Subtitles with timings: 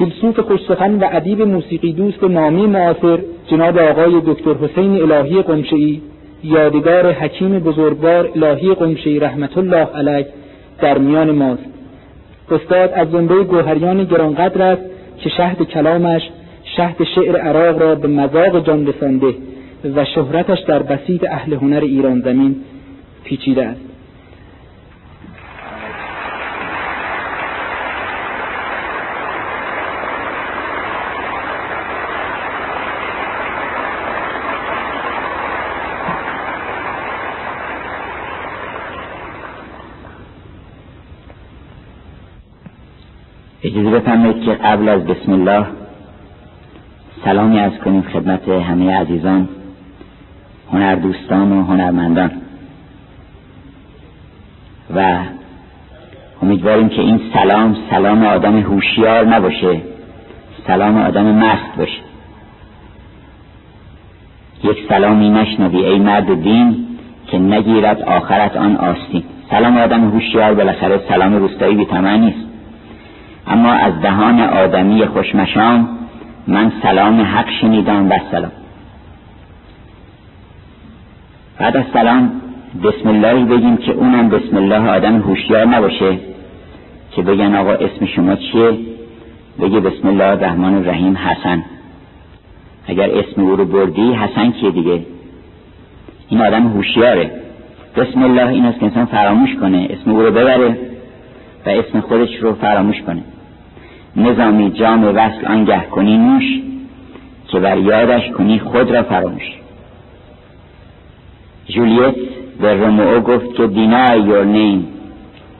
[0.00, 6.00] فیلسوف خوشسخن و ادیب موسیقی دوست نامی معاصر جناب آقای دکتر حسین الهی قمشه‌ای
[6.44, 10.26] یادگار حکیم بزرگوار الهی قمشه‌ای رحمت الله علیه
[10.80, 11.64] در میان ماست.
[12.50, 14.82] استاد از زنده گوهریان گرانقدر است
[15.18, 16.22] که شهد کلامش
[16.76, 19.34] شهد شعر عراق را به مذاق جان رسانده
[19.96, 22.56] و شهرتش در بسیط اهل هنر ایران زمین
[23.24, 23.89] پیچیده است.
[43.80, 45.66] اجازه بفرمایید که قبل از بسم الله
[47.24, 49.48] سلامی از کنیم خدمت همه عزیزان
[50.72, 52.30] هنردوستان و هنرمندان.
[54.94, 55.18] و
[56.42, 59.80] امیدواریم که این سلام سلام آدم هوشیار نباشه
[60.66, 62.00] سلام آدم مست باشه.
[64.64, 66.86] یک سلامی نشنوی ای مرد دین
[67.26, 69.22] که نگیرد آخرت آن آستین.
[69.50, 71.86] سلام آدم هوشیار بالاخره سلام روستایی بی
[72.18, 72.49] نیست.
[73.46, 75.88] اما از دهان آدمی خوشمشام
[76.46, 78.52] من سلام حق شنیدم و سلام.
[81.58, 82.32] بعد از سلام
[82.84, 86.18] بسم الله بگیم که اونم بسم الله آدم هوشیار نباشه
[87.10, 88.78] که بگن آقا اسم شما چیه؟
[89.60, 91.64] بگه بسم الله الرحمن الرحیم حسن.
[92.86, 95.02] اگر اسم او رو بردی حسن کیه دیگه؟
[96.28, 97.30] این آدم هوشیاره.
[97.96, 99.88] بسم الله این است که انسان فراموش کنه.
[99.90, 100.89] اسم او رو ببره.
[101.66, 103.22] و اسم خودش رو فراموش کنه.
[104.16, 106.44] نظامی جام وصل آنگه کنی نوش
[107.48, 109.52] که بر یادش کنی خود را فراموش.
[111.68, 112.14] جولیت
[112.60, 114.88] به رومئو گفت که دینا یور نیم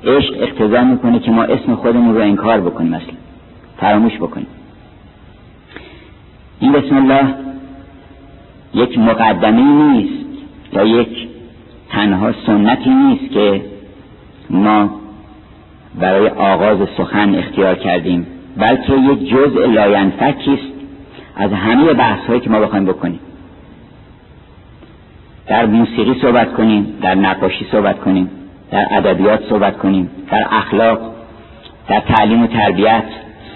[0.04, 3.14] عشق اقتضا می‌کنه که ما اسم خودمون رو انکار بکنیم مثلا.
[3.76, 4.46] فراموش بکنیم.
[6.60, 7.34] این بسم الله
[8.74, 10.26] یک مقدمه نیست
[10.72, 11.28] یا یک
[11.88, 13.62] تنها سنتی نیست که
[14.50, 14.99] ما
[15.98, 18.26] برای آغاز سخن اختیار کردیم.
[18.56, 20.72] بلکه یک جزء لاینفکی است
[21.36, 23.20] از همه بحث هایی که ما بخوایم بکنیم.
[25.46, 28.30] در موسیقی صحبت کنیم در نقاشی صحبت کنیم
[28.70, 30.98] در ادبیات صحبت کنیم در اخلاق
[31.88, 33.04] در تعلیم و تربیت.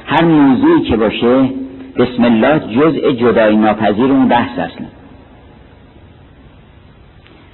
[0.06, 1.49] هر موضوعی که باشه
[1.97, 4.87] بسم الله جزء جدای ناپذیر اون بحث اصلا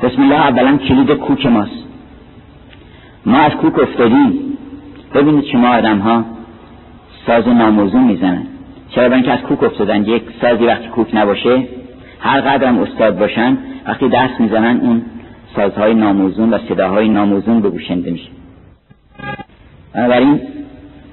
[0.02, 1.84] بسم الله اولا کلید کوک ماست.
[3.26, 4.50] ما از کوک افتادیم.
[5.14, 6.24] ببینید شما آدم ها
[7.26, 8.46] ساز ناموزون می‌زنن.
[8.90, 11.64] چرا برای اینکه از کوک افتادن یک سازی وقتی کوک نباشه
[12.20, 15.02] هر قدرم استاد باشن وقتی دست می‌زنن اون
[15.56, 18.28] سازهای ناموزون و صداهای ناموزون به گوشنده میشه.
[19.94, 20.40] بنابراین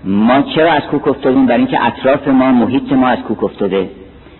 [0.05, 3.89] ما چرا از کوک افتادیم؟ برای اینکه اطراف ما محیط ما از کوک افتاده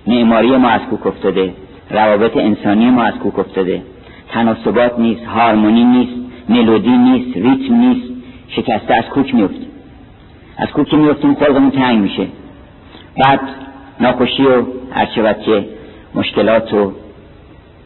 [0.07, 1.53] معماری ما از کوک افتاده
[1.91, 3.81] روابط انسانی ما از کوک افتاده.
[4.29, 6.13] تناسبات نیست هارمونی نیست
[6.49, 8.16] ملودی نیست ریتم نیست.
[8.49, 9.67] شکسته از کوک میفتیم
[10.57, 12.27] از کوک میفتیم خلقمون تنگ میشه.
[13.23, 13.39] بعد
[13.99, 15.65] ناخوشی و هرچه که
[16.15, 16.93] مشکلات و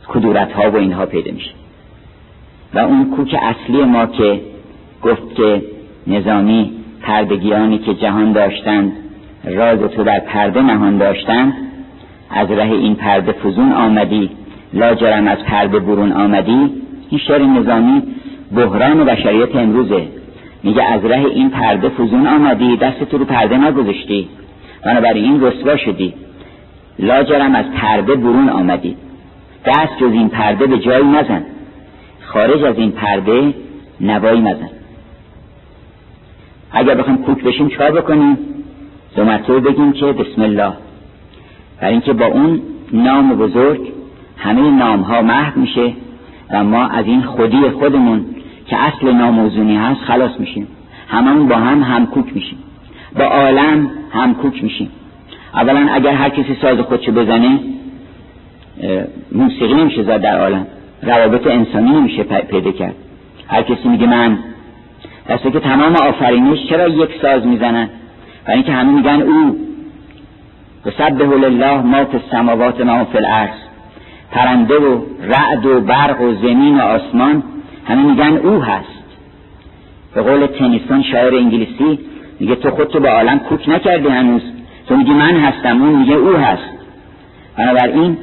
[0.08, 1.52] کدورت ها و اینها پیدا میشه.
[2.74, 4.42] و اون کوک اصلی ما که
[5.04, 5.62] گفت که
[6.08, 8.92] نظامی پردگیانی که جهان داشتند
[9.44, 11.54] راز تو در پرده نهان داشتند
[12.30, 14.30] از ره این پرده فزون آمدی
[14.74, 16.70] لاجرم از پرده برون آمدی
[17.10, 18.04] این شعر نظامی
[18.56, 20.08] بحران بشریت امروزه.
[20.64, 24.30] میگه از ره این پرده فزون آمدی دست تو رو پرده نگذاشتی.
[24.86, 26.14] بنابراین این رسوا شدی.
[27.00, 28.96] لاجرم از پرده برون آمدی.
[29.66, 31.44] دست جز این پرده به جایی نزن
[32.22, 33.54] خارج از این پرده
[34.02, 34.70] نوایی نزن
[36.72, 38.38] اگر بخوایم کوک بشیم چکار بکنیم؟
[39.16, 40.74] دو بگیم که بسم الله.
[41.82, 42.62] برای اینکه با اون
[42.94, 43.92] نام بزرگ
[44.38, 45.94] همه نام ها محو میشه
[46.52, 48.26] و ما از این خودی خودمون
[48.72, 50.68] که اصل ناموزونی هست خلاص میشیم.
[51.08, 52.58] هممون با هم همکوک میشیم.
[53.20, 54.90] با عالم همکوک میشیم.
[55.54, 57.60] اولا اگر هر کسی ساز خودشو بزنه
[59.32, 60.68] موسیقی نمیشه زد در عالم.
[61.04, 62.96] روابط انسانی نمیشه پیدا کرد.
[63.48, 64.38] هر کسی میگه من
[65.30, 67.90] دسته که تمام آفرینش چرا یک ساز می‌زنن؟
[68.46, 69.58] برای اینکه همه میگن او.
[70.84, 73.60] به سبه الله ما فی السماوات ما فی الارض.
[74.32, 77.44] پرنده و رعد و برق و زمین و آسمان
[77.92, 79.04] همه میگن او هست.
[80.16, 82.00] به قول تنیسون شاعر انگلیسی
[82.40, 84.42] میگه تو خودتو به عالم کوک نکردی هنوز.
[84.88, 86.72] تو میگی من هستم اون میگه او هست.
[87.58, 88.18] بنابراین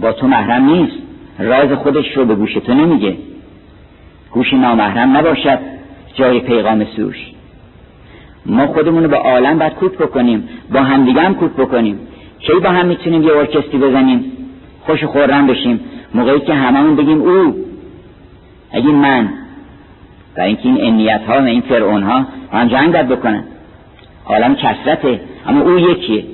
[0.00, 0.96] با تو محرم نیست.
[1.38, 3.16] راز خودش رو به گوش تو نمیگه.
[4.30, 5.58] گوش نامحرم نباشد
[6.14, 7.16] جای پیغام سوش.
[8.46, 11.98] ما خودمون رو به عالم باید کوک بکنیم با همدیگه هم کوک بکنیم.
[12.38, 14.24] کی با هم می‌تونیم یه ارکستری بزنیم؟
[14.80, 15.80] خوش خورم بشیم.
[16.14, 17.54] موقعی که هممون بگیم او.
[18.74, 19.28] اگه من
[20.36, 23.44] و اینکه این انیت ها و این فرعون ها هم جنگ بکنن.
[24.26, 26.24] عالم کسرته اما او یکیه.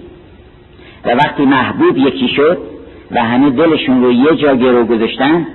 [1.04, 2.58] و وقتی محبوب یکی شد
[3.10, 5.46] و همه دلشون رو یه جا گرو گذاشتن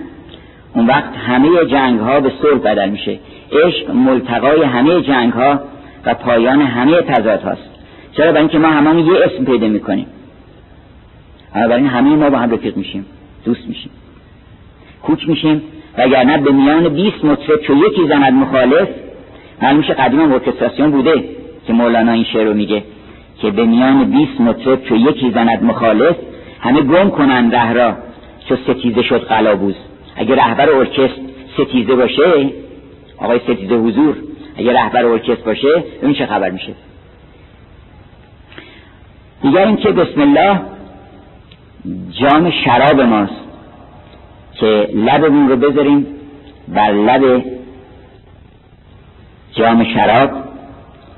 [0.74, 3.20] اون وقت همه جنگ ها به صلح بدل میشه.
[3.52, 5.60] عشق ملتقای همه جنگ ها
[6.06, 7.70] و پایان همه تضاد هاست.
[8.12, 10.06] چرا؟ برای اینکه ما هممون یه اسم پیدا می‌کنیم.
[11.54, 13.06] بنابراین همه ما با هم رفیق میشیم.
[13.46, 13.92] دوست میشیم.
[15.04, 15.62] کوچ میشیم.
[15.98, 18.88] وگرنه به میان 20 مطرب چو یکی زند مخالف
[19.62, 21.24] معلوم میشه قدیم ارکستراسیون بوده
[21.68, 22.84] که مولانا این شعر رو میگه
[23.42, 26.16] که به میان 20 مطرب چو یکی زند مخالف
[26.60, 27.96] همه گم کنن ره را
[28.50, 29.76] چو ستیزه شد قلابوز
[30.16, 31.22] اگه رهبر ارکستر
[31.58, 32.50] ستیزه باشه
[33.18, 34.16] آقای ستیزه حضور
[34.58, 36.74] اگه رهبر ارکستر باشه این چه خبر میشه؟
[39.42, 40.62] دیگر اینکه بسم الله
[42.22, 43.45] جام شراب ماست.
[44.60, 46.08] که لبمون رو بذاریم
[46.68, 47.44] بر لب
[49.54, 50.30] جام شراب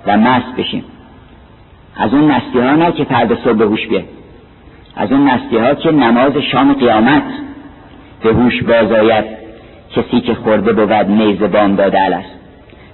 [0.08, 0.84] و مست بشیم.
[1.96, 4.04] از اون مستی ها نه که فرد صبح به هوش بیاد.
[4.96, 7.24] از اون مستی ها که نماز شام قیامت
[8.24, 9.26] به هوش بازاید
[9.96, 12.30] کسی که خورده بود میز بام داده است.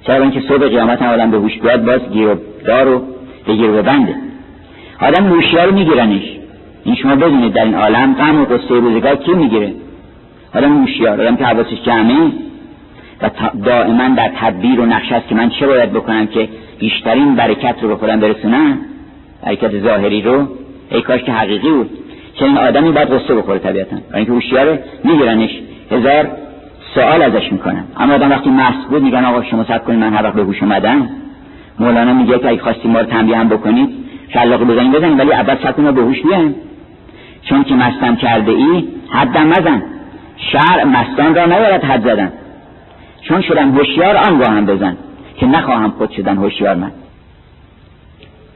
[0.07, 2.35] چرا اینکه صبح قیامت هم آدم به هوش بیاد باز گیر و
[2.65, 3.01] دار و
[3.47, 4.15] بگیر و بنده
[5.01, 6.37] آدم هوشیار رو میگیرنش.
[6.83, 9.73] این شما بدونید در این عالم غم و قصه روزگار کی می‌گیره؟
[10.55, 12.31] آدم هوشیار آدم که حواسش جمعه
[13.21, 13.29] و
[13.65, 17.87] دائما در تدبیر و نقش است که من چه باید بکنم که بیشترین برکت رو
[17.87, 18.77] به خودم برسونم؟
[19.45, 20.47] برکت ظاهری رو؟
[20.89, 21.89] ای کاش که حقیقی بود.
[22.33, 23.95] چنین آدمی باید قصه بخوره طبیعتا.
[23.95, 25.49] برای اینکه هوشیار میگیرنش
[25.91, 26.27] هزار
[26.95, 27.83] سوال ازش می‌کنم.
[27.97, 30.63] اما آدم وقتی مست بود میگن آقا شما صبر کنید من هر وقت به هوش
[30.63, 31.09] اومدم.
[31.79, 33.89] مولانا میگه که اگه خواستیم ما رو تنبیه هم بکنید
[34.33, 36.55] شلاقه بزنید بزنید ولی اول صبر به هوش بیایم.
[37.43, 39.83] چون که مستم کرده ای حدم مزن.
[40.51, 42.31] شرع مستان را نیارد حد زدن.
[43.21, 44.97] چون شدم هوشیار آن هم بزن
[45.37, 46.91] که نخواهم خود شدن هوشیار من.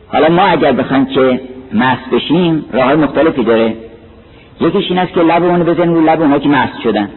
[0.07, 1.41] حالا ما اگر بخوایم که
[1.73, 3.73] مست بشیم راه مختلفی داره.
[4.61, 7.09] یکیش این است که لبمون بزنیم رو لب اونها که مست شدن.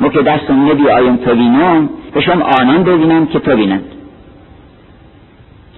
[0.00, 1.34] ما که دستم نبی آیم تو
[2.14, 3.50] به شما آنان ببینم که تو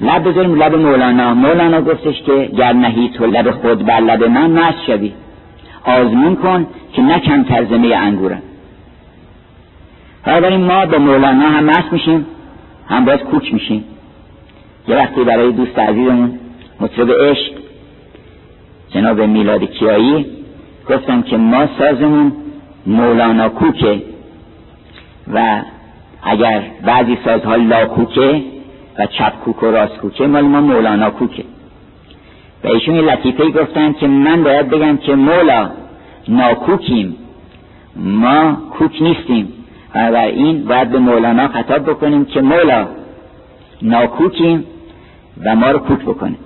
[0.00, 1.34] لب بذاریم لب مولانا.
[1.34, 5.12] مولانا گفتش که گر نهی تو لب خود بر لب من مست شوی.
[5.84, 8.42] آزمون کن که نه کم ترزمه انگورم
[10.24, 12.26] بنابراین ما به مولانا هم مست میشیم
[12.88, 13.84] هم باز کوچ میشیم.
[14.88, 16.38] یه وقتی برای دوست عزیزمون
[16.80, 17.52] مطرب عشق
[18.90, 20.26] جناب میلاد کیایی
[20.90, 22.32] گفتم که ما سازمون
[22.86, 24.02] مولانا کوکه
[25.34, 25.62] و
[26.22, 28.42] اگر بعضی سازها لا کوکه
[28.98, 31.44] و چپ کوک و راست کوکه مال ما مولانا کوکه.
[32.64, 35.70] و ایشون لطیفه گفتن که من باید بگم که مولا
[36.28, 37.16] ناکوکیم.
[37.96, 39.52] ما کوک نیستیم.
[39.94, 42.86] بر این باید به مولانا خطاب بکنیم که مولا
[43.82, 44.64] ناکوکیم
[45.44, 46.38] و ما رو کوک بکنیم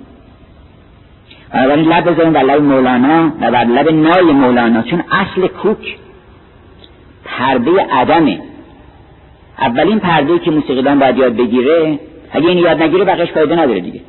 [1.53, 5.97] بنابراین لب بذاریم بر لب مولانا و بر لب نای مولانا چون اصل کوک
[7.25, 8.41] پرده عدمه.
[9.59, 11.99] اولین پرده که موسیقیدان باید یاد بگیره
[12.33, 14.01] اگه این یاد نگیره بقیش فایده نداره دیگه.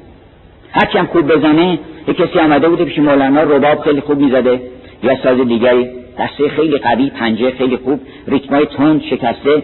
[0.72, 4.62] هرچی هم خوب بزنه یه کسی آمده بوده پیش مولانا رباب خیلی خوب می‌زده.
[5.04, 5.90] یا ساز دیگری.
[6.20, 9.64] دسته خیلی قوی پنجه خیلی خوب ریتمای تند شکسته.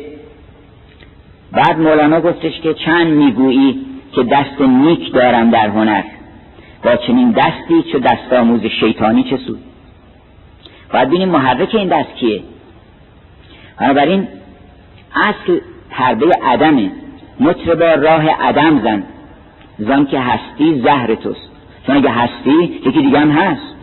[1.52, 3.86] بعد مولانا گفتش که چند می‌گویی
[4.16, 6.04] که دست نیک دارم در هنر؟
[6.84, 9.60] با چنین دستی چه دست آموز شیطانی چه سود؟
[10.94, 12.42] باید بینیم محرک این دست کیه.
[13.80, 14.28] بنابراین
[15.16, 15.60] اصل
[15.90, 16.92] پرده عدمه.
[17.40, 19.04] مطربا راه عدم زن.
[19.80, 21.53] زن که هستی زهر توست.
[21.88, 23.76] چون اگه هستی یکی دیگه هم هست.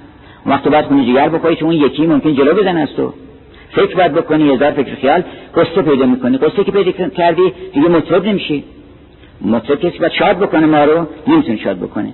[0.47, 3.13] وقت باید خونی جگر بکنی چون اون یکی ممکن جلو بزن از تو.
[3.71, 5.23] فکر باید بکنی هزار فکر خیال.
[5.57, 6.39] قصه پیدا می‌کنی.
[6.39, 8.65] قصه که پیدا کردی دیگه مطرب نمیشی.
[9.41, 12.13] مطرب کسی باید شاد بکنه ما رو نمی‌تونه شاد بکنه.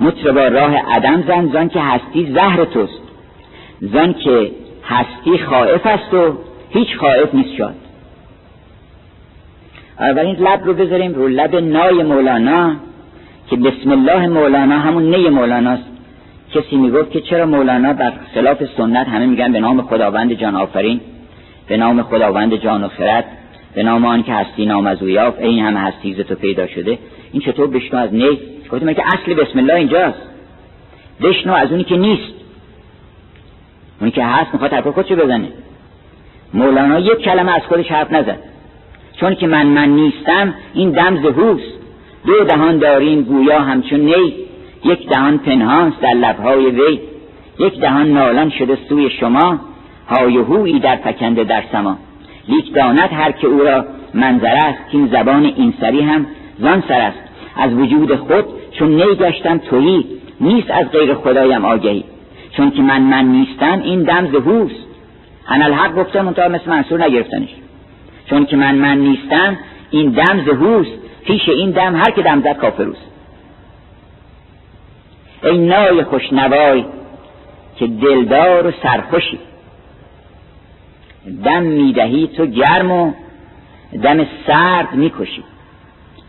[0.00, 3.02] مطربا راه عدم زن زن که هستی زهر توست.
[3.80, 4.50] زن که
[4.84, 6.38] هستی خائف است و
[6.70, 7.74] هیچ خائف نیست شاد.
[10.00, 12.76] اولین لب رو بذاریم رو لب نای مولانا.
[13.50, 15.82] که بسم الله مولانا همون نی مولاناست.
[16.54, 21.00] کسی می‌گفت که چرا مولانا در خلاف سنت همه میگن به نام خداوند جان آفرین
[21.68, 23.24] به نام خداوند جان و خرد
[23.74, 26.98] به نام آن که هستی نام از اویاف این همه هستی تو پیدا شده
[27.32, 28.38] این چطور بشنو از نی؟
[28.72, 30.18] گفتم که اصل بسم الله اینجاست.
[31.20, 32.32] بشنو از اونی که نیست.
[34.00, 35.48] اونی که هست می‌خواد حرف خودشو بزنه.
[36.54, 38.38] مولانا یک کلمه از خودش حرف نزد.
[39.20, 41.75] چون که من من نیستم این دم زهوست
[42.26, 44.34] دو دهان داریم گویا همچون نی.
[44.84, 47.00] یک دهان پنهانست در لبهای وی.
[47.58, 49.60] یک دهان نالان شده سوی شما.
[50.08, 51.96] های هویی در پکنده در سما.
[52.48, 56.26] لیک داند هر که او را منظر است که این زبان این سری هم
[56.58, 57.18] زان سر است.
[57.56, 58.44] از وجود خود
[58.78, 60.04] چون نی گشتم تویی
[60.40, 62.04] نیست از غیر خدایم آگهی.
[62.56, 64.86] چون که من من نیستم این دم زهوست
[65.48, 67.48] الحق گفته منتها مثل منصور نگرفتنش.
[68.30, 69.56] چون که من من نیستم
[69.90, 73.00] این دم زهوست پیش این دم هر که دم زد کافروست
[75.42, 76.84] ای نای خوشنوای
[77.76, 79.38] که دلدار و سرخوشی.
[81.44, 83.12] دم می‌دهی تو گرم و
[84.02, 85.44] دم سرد می‌کشی.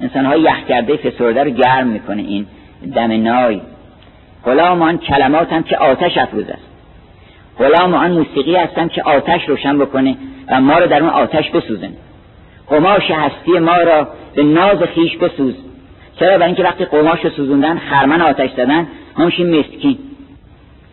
[0.02, 2.48] انسان های یخ کرده فسرده رو گرم می‌کنه این
[2.96, 3.62] دم نای.
[4.46, 6.68] غلام آن کلمات هم که آتش افروز است.
[7.60, 11.94] غلام آن موسیقی هستم که آتش روشن بکنه و ما رو در اون آتش بسوزن
[12.68, 15.54] قماش هستی ما را به ناز خیش بسوز.
[16.20, 19.98] چرا؟ برای اینکه وقتی قماش رو سوزوندن خرمن آتش زدن میشیم مسکین.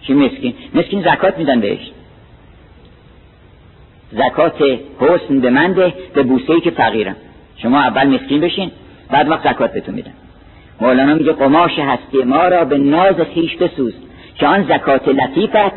[0.03, 1.91] چی مسکین؟ مسکین زکات میدن بهش.
[4.12, 4.62] زکات
[5.00, 7.17] حسن به من ده به بوسه ای که فقیرم.
[7.57, 8.71] شما اول مسکین بشین
[9.11, 10.12] بعد وقت زکات بهتون میدن.
[10.81, 13.95] مولانا میگه قماش هستی ما را به ناز خیش بسوز
[14.35, 15.75] که آن زکات لطیفت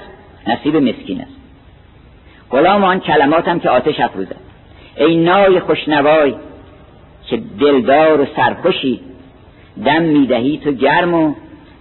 [0.48, 1.32] نصیب مسکین است.
[2.52, 4.36] غلام آن کلماتم که آتش افروزد.
[4.98, 6.34] ای نای خوشنوای
[7.27, 9.00] که دلدار و سرخوشی
[9.86, 11.34] دم می‌دهی تو گرم و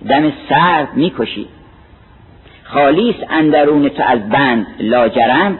[0.08, 1.46] دم سرد می‌کشی.
[2.64, 5.58] خالیس اندرون تو از بند لاجرم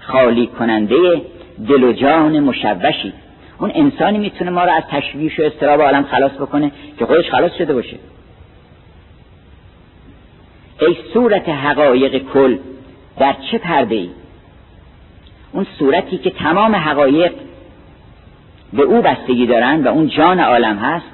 [0.00, 1.22] خالی کننده
[1.68, 3.12] دل و جان مشوشی.
[3.58, 7.52] اون انسانی می‌تونه ما رو از تشویش و استراب عالم خلاص بکنه که خودش خلاص
[7.58, 7.96] شده باشه.
[10.80, 12.58] ای صورت حقایق کل
[13.18, 14.10] در چه پرده ای
[15.52, 17.32] اون صورتی که تمام حقایق
[18.72, 21.06] به او بستگی دارن و اون جان عالم هست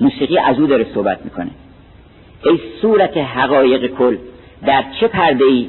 [0.00, 1.50] موسیقی از او داره صحبت می‌کنه.
[2.44, 4.16] ای صورت حقایق کل
[4.66, 5.68] در چه پرده ای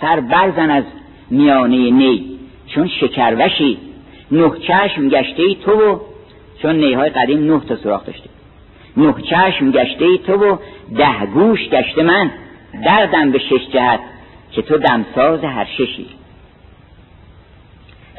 [0.00, 0.84] سر برزن از
[1.30, 3.78] میانه نی چون شکروشی.
[4.32, 5.98] نه چشم گشته ای تو و
[6.62, 8.28] چون نیهای قدیم نه تا سراخ داشته
[8.96, 10.56] نه چشم گشته ای تو و
[10.96, 12.30] ده گوش گشته من.
[12.84, 14.00] دردم به شش جهت
[14.52, 16.06] که تو دمساز هر ششی.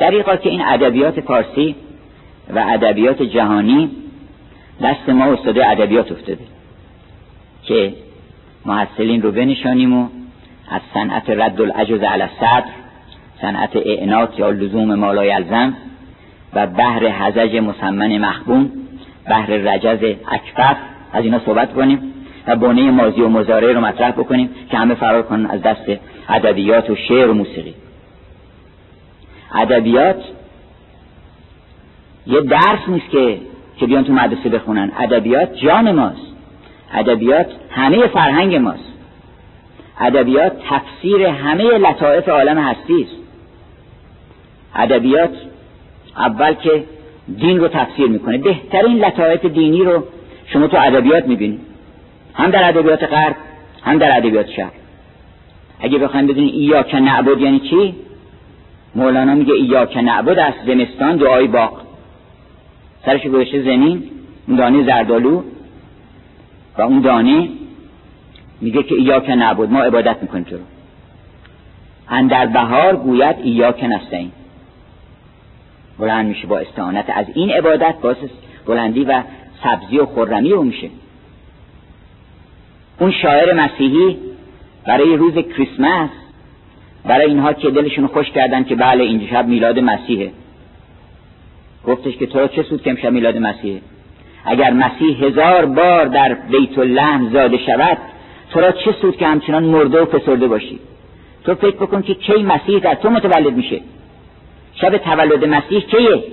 [0.01, 1.75] دریقا که این ادبیات فارسی
[2.55, 3.89] و ادبیات جهانی
[4.83, 6.43] دست ما استاد ادبیات افتاده
[7.63, 7.93] که
[8.65, 10.07] محصلین رو بنشانیم و
[10.69, 12.63] از صنعت رد العجز علی صدر
[13.41, 15.73] صنعت اعنات یا لزوم مالا یلزم
[16.53, 18.71] و بحر حزج مسمن مخبون
[19.29, 20.77] بحر رجز اکفف
[21.13, 22.13] از اینا صحبت کنیم
[22.47, 25.91] و بونه مازی و مزاره رو مطرح بکنیم که همه فرار کنن از دست
[26.29, 27.73] ادبیات و شعر و موسیقی.
[29.53, 30.23] ادبیات
[32.27, 33.37] یه درس نیست که
[33.77, 34.91] که بیان تو مدرسه بخونن.
[34.97, 36.21] ادبیات جان ماست.
[36.93, 38.93] ادبیات همه فرهنگ ماست.
[39.99, 43.15] ادبیات تفسیر همه لطائف عالم هستی است.
[44.75, 45.29] ادبیات
[46.17, 46.83] اول که
[47.37, 48.37] دین رو تفسیر می‌کنه.
[48.37, 50.03] بهترین لطائف دینی رو
[50.45, 51.61] شما تو ادبیات می‌بینید
[52.33, 53.35] هم در ادبیات غرب
[53.83, 54.71] هم در ادبیات شرق.
[55.79, 57.95] اگه بخوایم بدونید ایاک نعبد یعنی چی؟
[58.95, 61.81] مولانا میگه ایاک نعبد از زمستان دعای باغ
[63.05, 64.03] سرش گوشه زمین
[64.47, 65.43] اون دانه زردالو
[66.77, 67.49] و اون دانه
[68.61, 70.61] میگه که ایاک نعبد ما عبادت می‌کنیم تو رو.
[72.09, 74.31] اندر بهار گوید ایاک نستعین.
[75.99, 77.05] بلند میشه با استعانت.
[77.09, 78.17] از این عبادت باعث
[78.65, 79.23] بلندی و
[79.63, 80.89] سبزی و خرمی او میشه.
[82.99, 84.17] اون شاعر مسیحی
[84.85, 86.09] برای روز کریسمس
[87.05, 90.31] برای اینها که دلشون خوش کردن که بله این شب میلاد مسیحه.
[91.87, 93.81] گفتش که تو را چه سود که امشب میلاد مسیحه؟
[94.45, 97.97] اگر مسیح هزار بار در بیت اللحم زاده شود
[98.49, 100.79] تو را چه سود که همچنان مرده و فسرده باشی؟
[101.43, 103.81] تو فکر بکن که کی مسیح در تو متولد میشه.
[104.75, 106.23] شب تولد مسیح کیه؟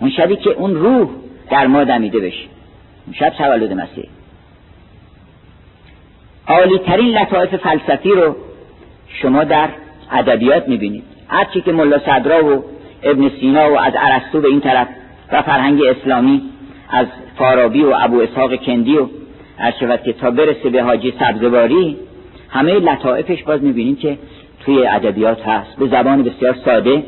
[0.00, 1.08] اون شبی که اون روح
[1.50, 2.44] در ما دمیده بشه.
[3.06, 4.04] اون شب تولد مسیح.
[6.48, 8.36] عالی ترین لطائف فلسفی رو
[9.08, 9.68] شما در
[10.12, 12.64] ادبیات می‌بینید هرچی که ملا صدرا و
[13.02, 14.88] ابن سینا و از ارسطو به این طرف
[15.32, 16.42] و فرهنگ اسلامی
[16.88, 17.06] از
[17.38, 19.06] فارابی و ابو اسحاق کندی و
[19.80, 21.96] شود که تا برسه به حاجی سبزواری
[22.50, 24.18] همه لطائفش باز می‌بینیم که
[24.64, 25.76] توی ادبیات هست.
[25.76, 27.02] به زبان بسیار ساده.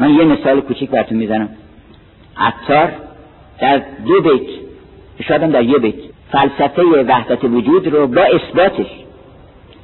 [0.00, 1.48] من یه مثال کوچیک براتون می‌زنم.
[2.36, 2.92] عطار
[3.60, 4.48] در دو بیت
[5.28, 5.94] شاید در یه بیت
[6.32, 8.86] فلسفه وحدت وجود رو با اثباتش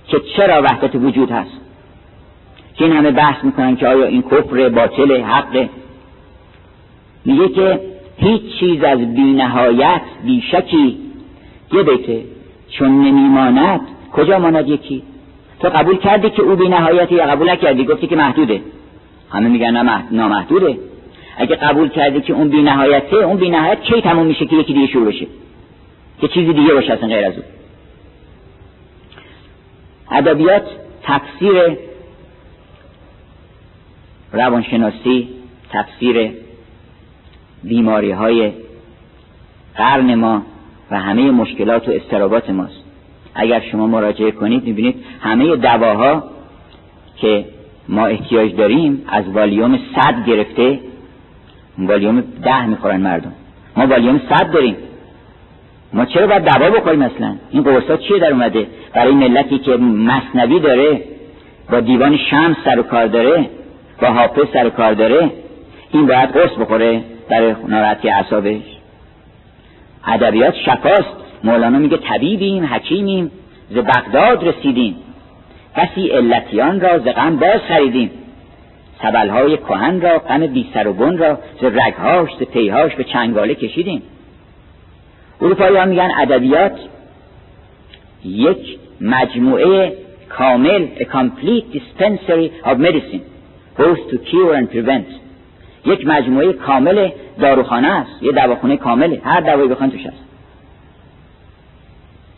[0.09, 1.68] که چرا وحدت وجود هست.
[2.79, 5.69] که این همه بحث می‌کنن که آیا این کفر باطل حق
[7.25, 7.81] میگه که
[8.17, 10.99] هیچ چیز از بینهایت بیشکی.
[11.73, 12.25] یه بیته
[12.71, 13.81] چون نمیماند
[14.13, 15.03] کجا ماند یکی؟
[15.61, 18.61] تو قبول کردی که او بینهایتی یا قبول نکردی؟ گفتی که محدوده.
[19.31, 20.79] همه میگن نامحدوده.
[21.37, 25.07] اگه قبول کردی که اون بینهایته اون بینهایت کی تموم میشه که یکی دیگه شروع
[25.07, 25.27] بشه؟
[26.21, 27.45] که چیزی دیگه باشه اصلا غیر از اون.
[30.11, 30.63] ادبیات
[31.03, 31.88] تفسیر
[34.33, 35.29] روانشناسی
[35.71, 36.31] تفسیر
[37.65, 38.53] بیماری های
[39.77, 40.43] قرن ما
[40.91, 42.85] و همه مشکلات و استرابات ماست.
[43.35, 46.25] اگر شما مراجعه کنید می‌بینید همه دواها
[47.17, 47.45] که
[47.89, 50.81] ما احتیاج داریم از والیوم صد گرفته
[51.79, 53.33] والیوم ده می‌خورن مردم.
[53.77, 54.77] ما والیوم صد داریم.
[55.93, 60.61] ما چرا باید دوا بخوریم اصلا؟ این قرصا چیه در اومده؟ برای ملتی که مصنوی
[60.61, 61.03] داره
[61.71, 63.51] با دیوان شمس سر و کار داره
[64.01, 65.31] با حافظ سر کار داره
[65.93, 68.63] این باید قرص بخوره برای ناراحتی اعصابش.
[70.07, 73.31] ادبیات شفاست مولانا میگه طبیبیم حکیمیم
[73.71, 74.97] ز بغداد رسیدیم.
[75.77, 78.11] کسی علتیان را ز غم باز خریدیم.
[79.03, 83.55] سبلهای کهن را غم بی سر و بن را ز رگهاش ز پیهاش به چنگاله
[83.55, 84.03] کشیدیم.
[85.41, 86.79] اروپایی ها میگن ادبیات
[88.25, 89.93] یک مجموعه
[90.29, 93.38] کامل a complete dispensary of medicine.
[93.79, 95.07] Both to cure and prevent
[95.85, 98.23] یک مجموعه کامل داروخانه است.
[98.23, 99.21] یه دواخانه کامله.
[99.25, 100.25] هر دوایی بخوان توش هست.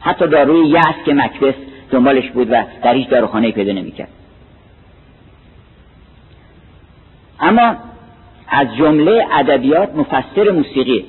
[0.01, 1.55] حتی داروی یأس که مکبس
[1.91, 4.09] دنبالش بود و در هیچ داروخانه پیدا نمی‌کرد.
[7.41, 7.77] اما
[8.49, 11.05] از جمله ادبیات مفسر موسیقی.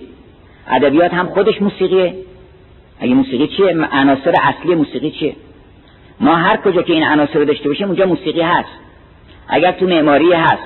[0.68, 2.16] ادبیات هم خودش موسیقیه.
[3.00, 5.36] اگه موسیقی چیه؟ عناصر اصلی موسیقی چیه؟
[6.20, 8.70] ما هر کجا که این عناصر رو داشته باشیم اونجا موسیقی هست.
[9.48, 10.64] اگر تو معماری هست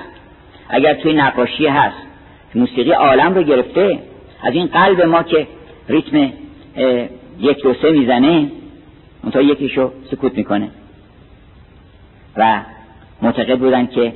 [0.69, 1.97] اگر توی نقاشی هست
[2.55, 3.99] موسیقی عالم رو گرفته
[4.43, 5.47] از این قلب ما که
[5.89, 6.33] ریتم
[7.39, 8.51] یک دو سه می‌زنه
[9.23, 10.67] اونتا یکیشو سکوت می‌کنه.
[12.37, 12.61] و
[13.21, 14.13] معتقد بودن که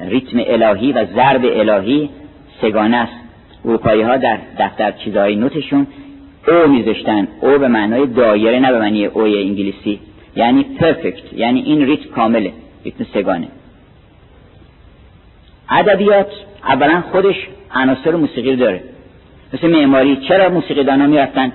[0.00, 2.10] ریتم الهی و ضرب الهی
[2.62, 3.12] سگانه است.
[3.64, 5.86] اروپایی ها در دفتر چیزهای نوتشون
[6.48, 7.28] او میذاشتن.
[7.40, 10.00] او به معنای دایره نه به معنی او انگلیسی.
[10.36, 12.52] یعنی پرفکت یعنی این ریتم کامله
[12.84, 13.48] ریتم سگانه.
[15.70, 16.30] ادبیات
[16.64, 17.36] اولا خودش
[17.74, 18.82] عناصر موسیقی داره.
[19.52, 21.52] مثل معماری چرا موسیقی دانا می‌رفتن؟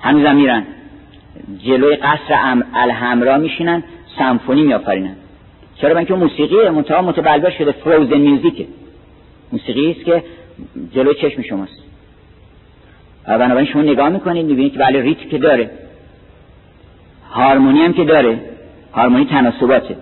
[0.00, 0.64] هنوزم میرن.
[1.58, 3.82] جلوی قصر الهمرا میشینن
[4.18, 5.16] سمفونی میآفرینن.
[5.76, 8.66] چرا؟ اینکه موسیقی منتها متبلور شده فروزن میوزیکه
[9.52, 10.24] موسیقی است که
[10.94, 11.82] جلوی چشم شماست.
[13.28, 15.70] و بنابراین شما نگاه می‌کنید می‌بینید که بله ریتم که داره.
[17.30, 18.40] هارمونی هم که داره.
[18.92, 19.96] هارمونی تناسباته.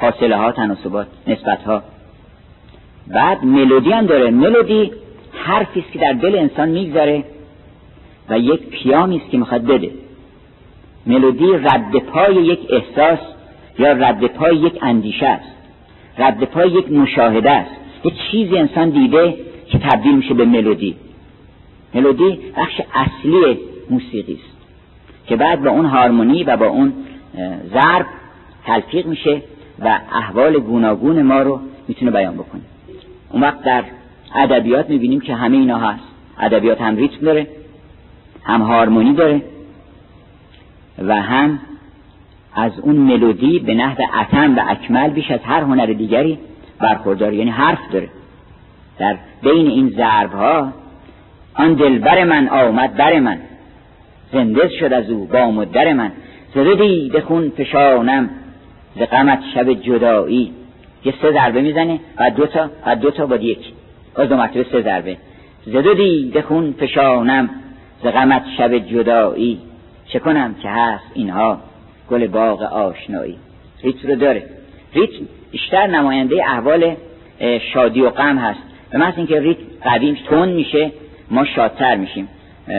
[0.00, 1.82] فاصله ها تناسبات نسبت ها
[3.08, 4.30] بعد ملودی هم داره.
[4.30, 4.90] ملودی
[5.32, 7.24] حرفی است که در دل انسان می‌گذاره
[8.28, 9.90] و یک پیامی است که می‌خواد بده.
[11.06, 13.18] ملودی رد پای یک احساس
[13.78, 15.52] یا رد پای یک اندیشه است.
[16.18, 17.70] رد پای یک مشاهده است.
[18.04, 19.34] یک چیزی انسان دیده
[19.66, 20.96] که تبدیل میشه به ملودی.
[21.94, 23.58] ملودی بخش اصلی
[23.90, 24.56] موسیقی است
[25.26, 26.92] که بعد با اون هارمونی و با اون
[27.72, 28.06] ضرب
[28.66, 29.42] تلفیق میشه
[29.78, 32.62] و احوال گوناگون ما رو می‌تونه بیان بکنه.
[33.30, 33.84] اون وقت در
[34.34, 36.04] ادبیات می‌بینیم که همه اینا هست.
[36.38, 37.46] ادبیات هم ریتم داره
[38.44, 39.42] هم هارمونی داره
[40.98, 41.58] و هم
[42.54, 46.38] از اون ملودی به نحو اتم و اکمل بیش از هر هنر دیگری
[46.78, 48.08] برخوردار یعنی حرف داره.
[48.98, 50.72] در بین این ضرب ها
[51.54, 53.38] آن دلبر من آمد بر من
[54.32, 56.12] زنده شد از او با مدر من.
[56.54, 58.30] زده دید خون فشانم
[58.96, 60.52] ز غمت شب جدایی.
[61.06, 63.58] یه سه ضربه می‌زنه و دو تا و دو تا با یک.
[64.16, 65.16] باز دو مرتبه سه ضربه.
[65.66, 67.50] زده دید خون فشانم
[68.02, 69.58] ز غمت شب جدایی.
[70.06, 71.58] چه کنم که هست اینها؟
[72.10, 73.36] گل باغ آشنایی.
[73.82, 74.42] ریتم رو داره.
[74.94, 76.94] ریتم بیشتر نماینده احوال
[77.72, 78.60] شادی و غم هست.
[78.90, 80.92] به محض اینکه ریتم قوی تون میشه
[81.30, 82.28] ما شادتر میشیم.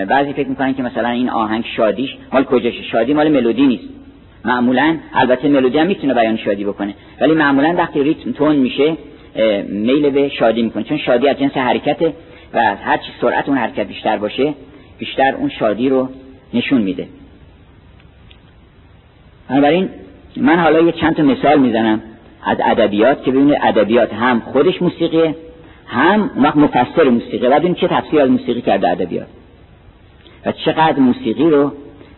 [0.07, 3.83] بعضی فکر می‌کنن که مثلا این آهنگ شادیش مال کجاشه؟ شادی مال ملودی نیست.
[4.47, 6.93] معمولا البته ملودی هم می‌تونه بیان شادی بکنه.
[7.21, 8.97] ولی معمولا وقتی ریتم تون میشه
[9.67, 10.83] میل به شادی می‌کنه.
[10.83, 12.13] چون شادی از جنس حرکته
[12.53, 14.53] و هر چی سرعت اون حرکت بیشتر باشه
[14.97, 16.09] بیشتر اون شادی رو
[16.53, 17.07] نشون میده.
[19.49, 19.89] بنابراین
[20.37, 22.01] من حالا یه چند تا مثال می‌زنم
[22.43, 25.35] از ادبیات که ببینید ادبیات هم خودش موسیقیه
[25.87, 27.47] هم وقت مفسر موسیقی.
[27.47, 29.27] و چه تفسیر از موسیقی کرده ادبیات.
[30.45, 31.71] و چقدر موسیقی رو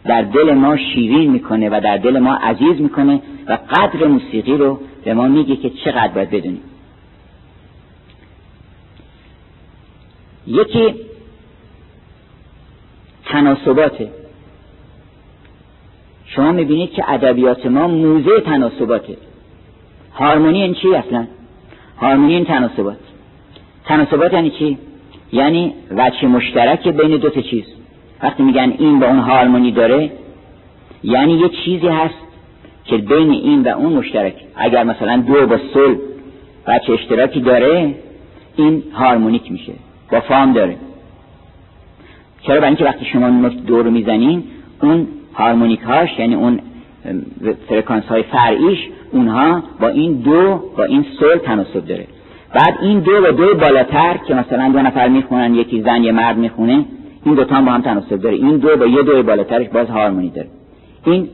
[0.05, 4.79] در دل ما شیرین می‌کنه و در دل ما عزیز می‌کنه و قدر موسیقی رو
[5.03, 6.61] به ما میگه که چقدر باید بدونیم.
[10.47, 10.95] یکی
[13.25, 14.11] تناسباته.
[16.25, 19.17] شما می‌بینید که ادبیات ما موزه تناسباته.
[20.13, 21.27] هارمونی این چی اصلا؟
[21.97, 22.97] هارمونی این تناسبات.
[23.85, 24.77] تناسبات یعنی چی؟
[25.31, 27.78] یعنی وچه مشترک بین دو تا چیز.
[28.23, 30.11] وقتی میگن این با اون هارمونی داره
[31.03, 32.15] یعنی یه چیزی هست
[32.85, 34.33] که بین این و اون مشترک.
[34.55, 35.95] اگر مثلا دو با سل
[36.67, 37.95] وچه اشتراکی داره
[38.55, 39.73] این هارمونیک میشه
[40.11, 40.75] با فام داره.
[42.41, 44.43] چرا؟ برای اینکه وقتی شما دو رو می‌زنین
[44.81, 46.59] اون هارمونیک هاش یعنی اون
[47.69, 48.79] فرکانس های فرعیش
[49.11, 52.07] اونها با این دو با این سل تناسب داره.
[52.53, 56.37] بعد این دو و دو بالاتر که مثلا دو نفر می‌خونن یکی زن یه مرد
[56.37, 56.85] می‌خونه
[57.29, 58.35] این دو تا با هم تناسب داره.
[58.35, 60.47] این دو با یه دو بالاترش باز هارمونی داره.
[61.05, 61.29] این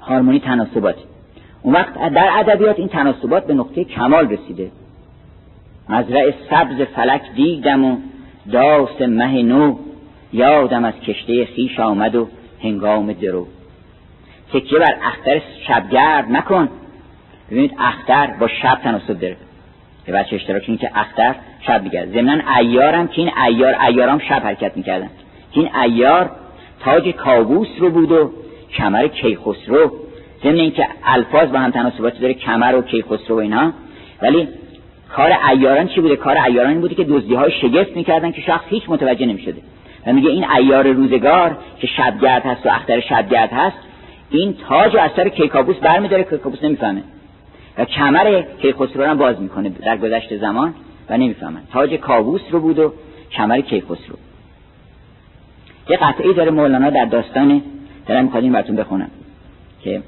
[0.00, 0.94] هارمونی تناسبات
[1.62, 4.70] اون وقت در ادبیات این تناسبات به نقطه کمال رسیده.
[5.88, 7.96] مزرع سبز فلک دیدم و
[8.52, 9.78] داس مه نو
[10.32, 12.28] یادم از کشته خیش آمد و
[12.62, 13.46] هنگام درو.
[14.52, 16.68] تکیه بر اختر شبگرد نکن
[17.50, 19.36] ببینید اختر با شب تناسب داره.
[20.06, 21.34] به بچه اشتراک این که اختر
[21.66, 25.10] شب میگرد ضمن ایارم که این ایار ایارام شب حرکت می‌کردن.
[25.52, 26.30] که این ایار
[26.80, 28.30] تاج کابوس رو بود و
[28.76, 29.92] کمر کیخسرو.
[30.42, 33.72] ضمن اینکه الفاظ با هم تناسباتی داره کمر و کیخسرو و اینا.
[34.22, 34.48] ولی
[35.12, 38.64] کار ایاران چی بوده؟ کار ایاران این بوده که دزدی های شگفت می‌کردن که شخص
[38.68, 39.60] هیچ متوجه نمی‌شده.
[40.06, 43.76] و میگه این ایار روزگار که شبگرد هست و اختر شبگرد هست
[44.30, 46.24] این تاج و اثر کیکابوس برمیداره.
[46.24, 47.02] کیکابوس نمی‌فهمه.
[47.78, 50.74] و کمر کیخسرو رو باز می‌کنه در گذشت زمان
[51.08, 51.60] و نمی‌فهمن.
[51.72, 52.92] تاج کابوس رو بود و
[53.32, 54.16] کمر کیخسرو.
[55.88, 57.62] یه قطعی داره مولانا در داستان
[58.06, 59.10] دارم می‌خواد براتون بخونم
[59.82, 60.02] که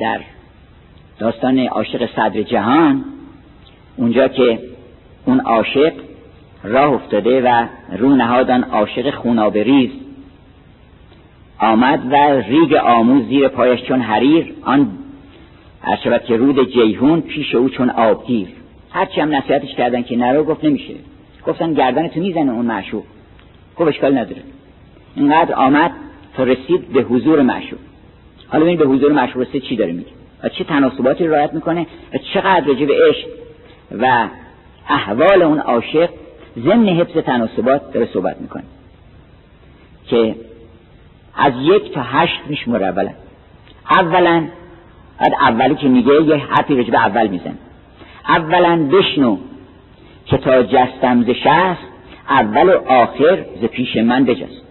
[0.00, 0.20] در
[1.18, 3.04] داستان عاشق صدر جهان
[3.96, 4.58] اونجا که
[5.24, 5.92] اون عاشق
[6.64, 7.66] راه افتاده و
[7.98, 9.90] رو نهادان عاشق خوناب ریز.
[11.58, 12.16] آمد و
[12.48, 14.95] ریگ آموز زیر پایش چون حریر آن
[16.04, 18.48] شود که رود جیهون پیش او چون آبگیر
[18.90, 20.94] هرچی هم نصیحتش کردن که نرو گفت نمیشه.
[21.46, 23.04] گفتن گردن تو می‌زنه اون معشوق.
[23.76, 24.42] گفت اشکال نداره.
[25.16, 25.90] اینقدر آمد
[26.36, 27.78] تا رسید به حضور معشوق.
[28.48, 30.10] حالا ببین به حضور معشوق رسید چی داره میگه؟
[30.42, 33.28] و چه تناسباتی رعایت می‌کنه و چقدر راجع به عشق
[33.98, 34.28] و
[34.88, 36.10] احوال اون عاشق
[36.58, 38.64] ضمن حفظ تناسبات داره صحبت می‌کنه.
[40.06, 40.34] که
[41.34, 43.10] از یک تا هشت میشمره اولا
[43.90, 44.48] اولا
[45.18, 47.58] بعد اولی که میگه یه حرفی رجب اول میزن
[48.28, 49.38] اولا بشنو
[50.26, 51.86] که تا جستم ز شست
[52.28, 54.62] اول و آخر ز پیش من بجست.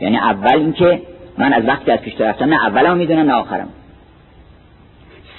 [0.00, 1.02] یعنی اول اینکه
[1.38, 3.68] من از وقتی از پیش رفتم نه اولم می‌دونم نه آخرم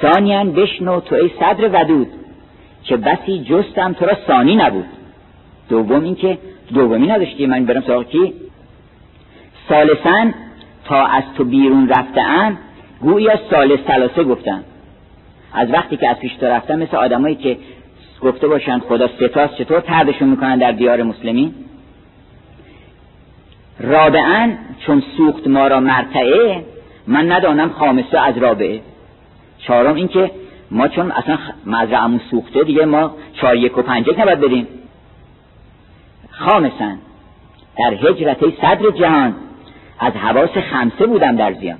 [0.01, 2.07] ثانیا بشنو تو ای صدر ودود
[2.83, 4.85] که بسی جستم تو را ثانی نبود.
[5.69, 6.37] دوم اینکه
[6.73, 8.33] دومی نداشتی من برم سراغ کی؟
[9.69, 10.33] سالسن
[10.85, 11.89] تا از تو بیرون
[12.99, 14.63] رفتم گویا سال سلاسه گفتم
[15.53, 17.57] از وقتی که از پیش تو رفتم مثل آدمایی که
[18.21, 21.53] گفته باشن خدا ستاست چطور تردشون می‌کنن در دیار مسلمین؟
[23.79, 26.63] رابعا چون سوخت ما را مرتعه
[27.07, 28.81] من ندانم خامسه از رابعه.
[29.57, 30.31] چهارم اینکه
[30.71, 34.67] ما چون اصلا مزرعمون سوخته دیگه ما چهار یک و پنج نباید بدیم.
[36.31, 36.97] خامسن
[37.77, 39.35] در هجرت صدر جهان
[39.99, 41.77] از حواس خمسه بودم در زیان.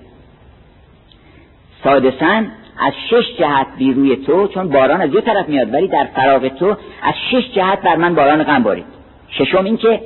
[1.83, 6.07] سادسن از شش جهت بی روی تو چون باران از یه طرف میاد ولی در
[6.15, 8.85] فراغ تو از شش جهت بر من باران غم بارید
[9.29, 10.01] ششم این که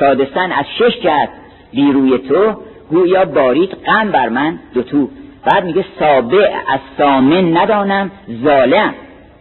[0.00, 1.28] سادسن از شش جهت
[1.72, 2.56] بی روی تو
[2.90, 5.10] گویا بارید غم بر من دو تو.
[5.44, 8.10] بعد میگه سابع از سامن ندانم
[8.44, 8.94] ظالم.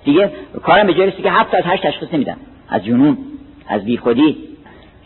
[0.04, 0.32] دیگه
[0.64, 2.38] کارم به جای که هفت از هشت تشخیص نمیدم.
[2.70, 3.18] از جنون
[3.68, 4.38] از بیخودی.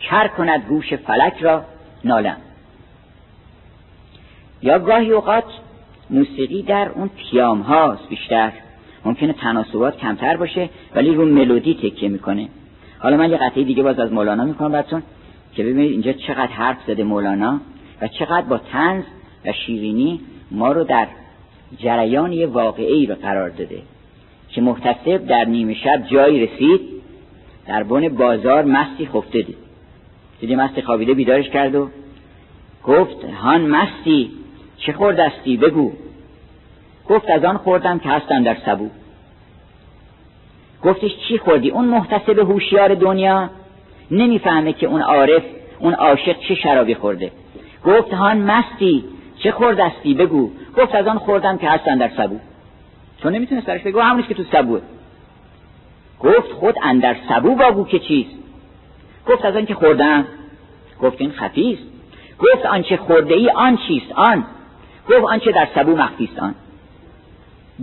[0.00, 1.62] کر کند گوش فلک را؟
[2.04, 2.36] نالم.
[4.62, 5.44] یا گاهی اوقات
[6.10, 8.52] موسیقی در اون پیام هاست بیشتر.
[9.04, 12.48] ممکنه تناسبات کمتر باشه ولی رو ملودی تکیه می‌کنه.
[12.98, 15.02] حالا من یه قطعه دیگه باز از مولانا می‌کنم براتون
[15.54, 17.60] که ببینید اینجا چقدر حرف زده مولانا
[18.02, 19.04] و چقدر با تنز
[19.46, 20.20] و شیرینی
[20.50, 21.06] ما رو در
[21.78, 23.82] جریان یه واقعی رو قرار داده
[24.48, 26.80] که محتسب در نیمه شب جایی رسید
[27.66, 29.56] در بن بازار مستی خفته دید.
[30.40, 31.88] دیدی مستی خوابیده بیدارش کرد و
[32.84, 34.30] گفت هان مستی
[34.76, 35.92] چه خوردستی؟ بگو.
[37.10, 38.88] گفت از آن خوردم که هستم در سبو.
[40.84, 43.50] گفتش چی خوردی؟ اون محتسب هوشیار دنیا.
[44.10, 45.42] نمی‌فهمه که اون عارف
[45.78, 47.32] اون عاشق چه شرابی خورده.
[47.84, 49.04] گفت هان مستی
[49.38, 50.50] چه خوردستی؟ بگو.
[50.76, 52.38] گفت از آن خوردم که هستن در سبو.
[53.22, 54.80] چون نمی‌تونه سرش بگو همونیش که تو سبوه.
[56.20, 58.34] گفت خود اندر سبو باگو که چیست؟
[59.26, 60.24] گفت از آنکه خوردم.
[61.02, 61.82] گفت این خفیست.
[62.38, 64.44] گفت آنچه خورده ای آن چیست؟ آن.
[65.08, 66.54] گفت آنچه در سبو مخفیست آن.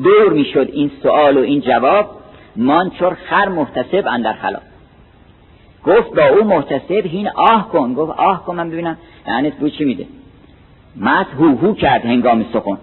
[0.03, 2.09] دور می‌شد این سوال و این جواب
[2.55, 4.59] مان چور خر محتسب اندر خلا.
[5.85, 7.93] گفت با او محتسب هین آه کن.
[7.93, 10.05] گفت آه کن من ببینم یعنی بو چی میده؟
[10.95, 12.77] مت هو هو کرد هنگام سخن.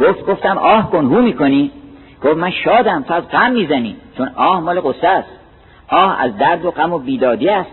[0.00, 1.70] گفت گفتم آه کن هو می‌کنی؟
[2.24, 3.96] گفت من شادم تو از غم می‌زنی.
[4.16, 5.28] چون آه مال قصه است.
[5.88, 7.70] آه از درد و غم و بیدادی است.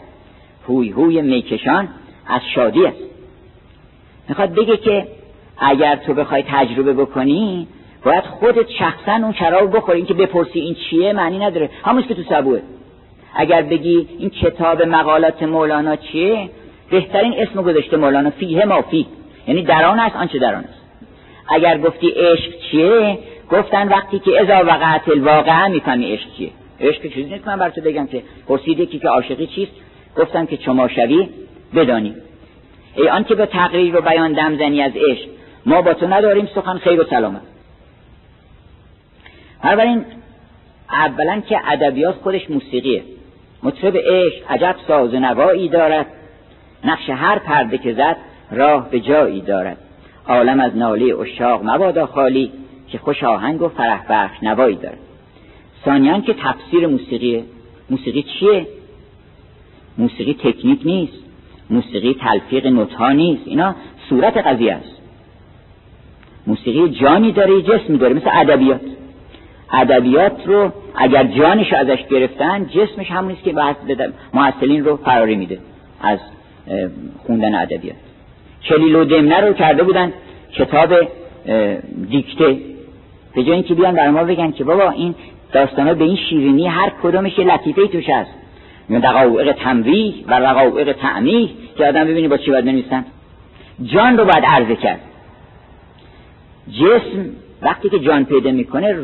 [0.69, 1.87] هوی هوی میکشان
[2.27, 2.97] از شادی است.
[4.29, 5.07] می‌خواد بگه که
[5.57, 7.67] اگر تو بخوای تجربه بکنی
[8.05, 9.97] باید خودت شخصا اون شراب بخوری.
[9.97, 11.69] این که بپرسی این چیه معنی نداره.
[11.83, 12.59] همونش که تو سبوه.
[13.35, 16.49] اگر بگی این کتاب مقالات مولانا چیه؟
[16.89, 18.29] بهترین اسم گذاشته مولانا.
[18.29, 19.07] فیه ما فی
[19.47, 20.81] یعنی در آن است آنچه در آن است.
[21.49, 23.17] اگر گفتی عشق چیه؟
[23.51, 26.49] گفتن وقتی که ازا وقعت الواقع می‌فهمی عشق چیه.
[26.81, 29.71] عشق چیزی نیست من بر تو بگم که پرسید که عاشقی چیست.
[30.17, 31.29] گفتم که چما شوی
[31.75, 32.15] بدانی.
[32.95, 35.27] ای آن که به تقریر و بیان دم زنی از عشق.
[35.65, 37.54] ما با تو نداریم سخن خیر و سلامت.
[39.65, 40.05] بنابراین
[40.89, 43.03] اولا که ادبیات خودش موسیقیه.
[43.63, 46.05] مطرب عشق عجب ساز و نوایی دارد.
[46.83, 48.17] نقش هر پرده که زد
[48.51, 49.77] راه به جایی دارد.
[50.27, 52.51] عالم از ناله اشاق مبادا خالی
[52.87, 54.97] که خوش آهنگ و فرح بخش نوایی دارد.
[55.85, 57.43] ثانیان که تفسیر موسیقیه.
[57.89, 58.67] موسیقی چیه؟
[59.97, 61.23] موسیقی تکنیک نیست.
[61.69, 63.41] موسیقی تلفیق نوتها نیست.
[63.45, 63.75] اینا
[64.09, 65.01] صورت قضیه است.
[66.47, 68.81] موسیقی جانی داره جسمی داره مثل ادبیات.
[69.73, 73.53] ادبیات رو اگر جانش ازش گرفتن جسمش همون نیست که
[74.33, 75.59] محصلین رو فراری میده
[76.01, 76.19] از
[77.25, 77.95] خوندن ادبیات.
[78.61, 80.13] چلیل و دمنه رو کرده بودن
[80.53, 80.93] کتاب
[82.09, 82.57] دیکته.
[83.35, 85.15] به جای اینکه بیان بر ما بگن که بابا این
[85.51, 88.31] داستانا به این شیرینی هر کدومش یه لطیفه توش هست.
[88.89, 93.05] دقایق تنویح و دقایق تعمیه که آدم ببینی با چی باید بنویسن.
[93.83, 94.99] جان رو باید عرضه کرد.
[96.71, 97.29] جسم
[97.61, 98.97] وقتی که جان پیدا می‌کنه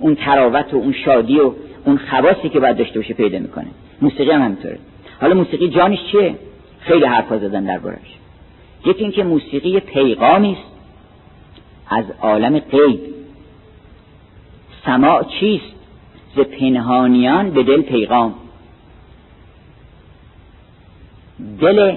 [0.00, 1.52] اون تراوت و اون شادی و
[1.84, 3.66] اون خواصی که باید داشته باشه پیدا می‌کنه.
[4.02, 4.78] موسیقی هم همینطوره.
[5.20, 6.34] حالا موسیقی جانش چیه؟
[6.80, 8.18] خیلی حرفا زدن دربارش
[8.86, 10.70] یکی اینکه موسیقی پیغامی است.
[11.90, 13.00] از عالم غیب
[14.86, 15.64] سماع چیست؟
[16.36, 18.34] ز پنهانیان به دل پیغام.
[21.60, 21.96] دل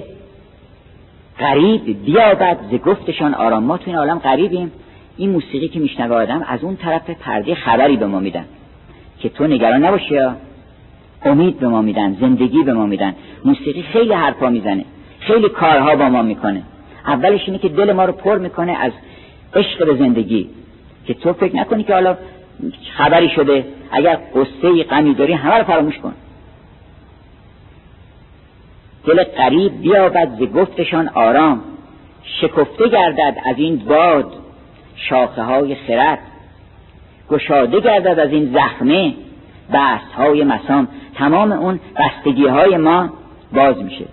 [1.38, 3.64] غریب بیابد ز گفتشان آرام.
[3.64, 4.72] ما تو این عالم غریبیم.
[5.16, 8.44] این موسیقی که میشنوه آدم از اون طرف پرده خبری به ما میدن
[9.20, 10.18] که تو نگران نباشی
[11.24, 13.14] امید به ما میدن زندگی به ما میدن.
[13.44, 14.84] موسیقی خیلی حرفا می‌زنه
[15.20, 16.62] خیلی کارها با ما می‌کنه.
[17.06, 18.92] اولش اینه که دل ما رو پر می‌کنه از
[19.54, 20.50] عشق به زندگی
[21.06, 22.16] که تو فکر نکنی که حالا
[22.96, 23.64] خبری شده.
[23.90, 26.14] اگر قصه غمی داری همه رو فراموش کن.
[29.06, 31.60] دل قریب بیابد ز گفتشان آرام.
[32.40, 34.32] شکفته گردد از این باد.
[34.96, 36.18] شاخه های خرد.
[37.30, 39.14] گشاده گردد از این زخمه.
[39.72, 40.88] بست های مسام.
[41.14, 43.10] تمام اون بستگی های ما
[43.52, 44.04] باز میشه.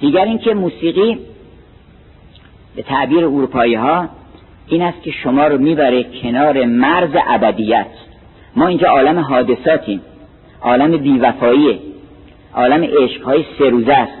[0.00, 1.18] دیگر اینکه موسیقی
[2.76, 4.08] به تعبیر اروپایی ها
[4.66, 7.86] این است که شما رو می‌بره کنار مرز ابدیت.
[8.56, 10.00] ما اینجا عالم حادثاتیم.
[10.62, 11.78] عالم بیوفاییه.
[12.54, 14.12] عالم عشقهای سه روزه است.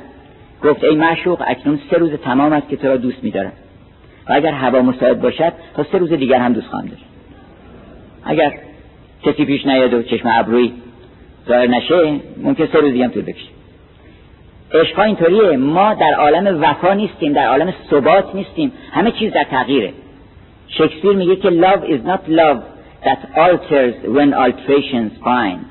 [0.64, 3.52] گفت ای معشوق اکنون سه روز تمام است که تو را دوست میدارم.
[4.28, 7.04] و اگر هوا مساعد باشد تا سه روز دیگر هم دوست خواهم داشت.
[8.24, 8.52] اگر
[9.22, 10.72] کسی پیش نیاد و چشم ابروی
[11.48, 13.48] ظاهر نشه ممکن سه روز دیگه هم طول بکشه.
[14.74, 15.56] عشق اینطوریه.
[15.56, 18.72] ما در عالم وفا نیستیم در عالم ثبات نیستیم.
[18.92, 19.92] همه چیز در تغییره.
[20.68, 22.58] شکسپیر میگه که love is not love
[23.04, 25.64] that alters when alterations find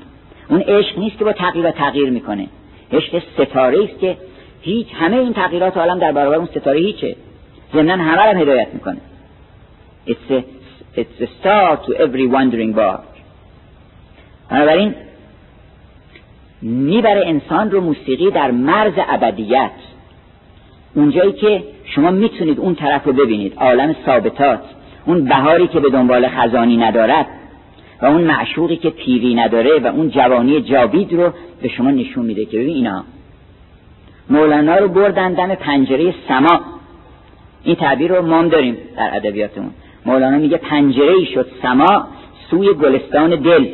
[0.48, 2.46] اون عشق نیست که با تغییر تغییر می‌کنه.
[2.92, 4.16] عشق ستاره است که
[4.60, 7.16] هیچ همه این تغییرات عالم در برابر اون ستاره هیچه.
[7.74, 8.96] ضمن همه رو هدایت می‌کنه.
[10.06, 10.42] It's a,
[10.96, 13.00] it's a star to every wandering bar
[14.50, 14.94] بنابراین
[16.62, 19.70] می‌بره انسان رو موسیقی در مرز ابدیت.
[20.94, 23.54] اونجایی که شما می‌تونید اون طرف رو ببینید.
[23.56, 24.60] عالم ثابتات.
[25.06, 27.26] اون بهاری که به دنبال خزانی ندارد
[28.02, 31.32] و اون معشوقی که پیری نداره و اون جوانی جاوید رو
[31.62, 33.04] به شما نشون میده که ببین اینا.
[34.30, 36.60] مولانا رو بردن دم پنجره سما.
[37.64, 39.70] این تعبیر رو ما داریم در ادبیاتمون.
[40.06, 42.06] مولانا میگه پنجره ای شد سما
[42.50, 43.66] سوی گلستان دل.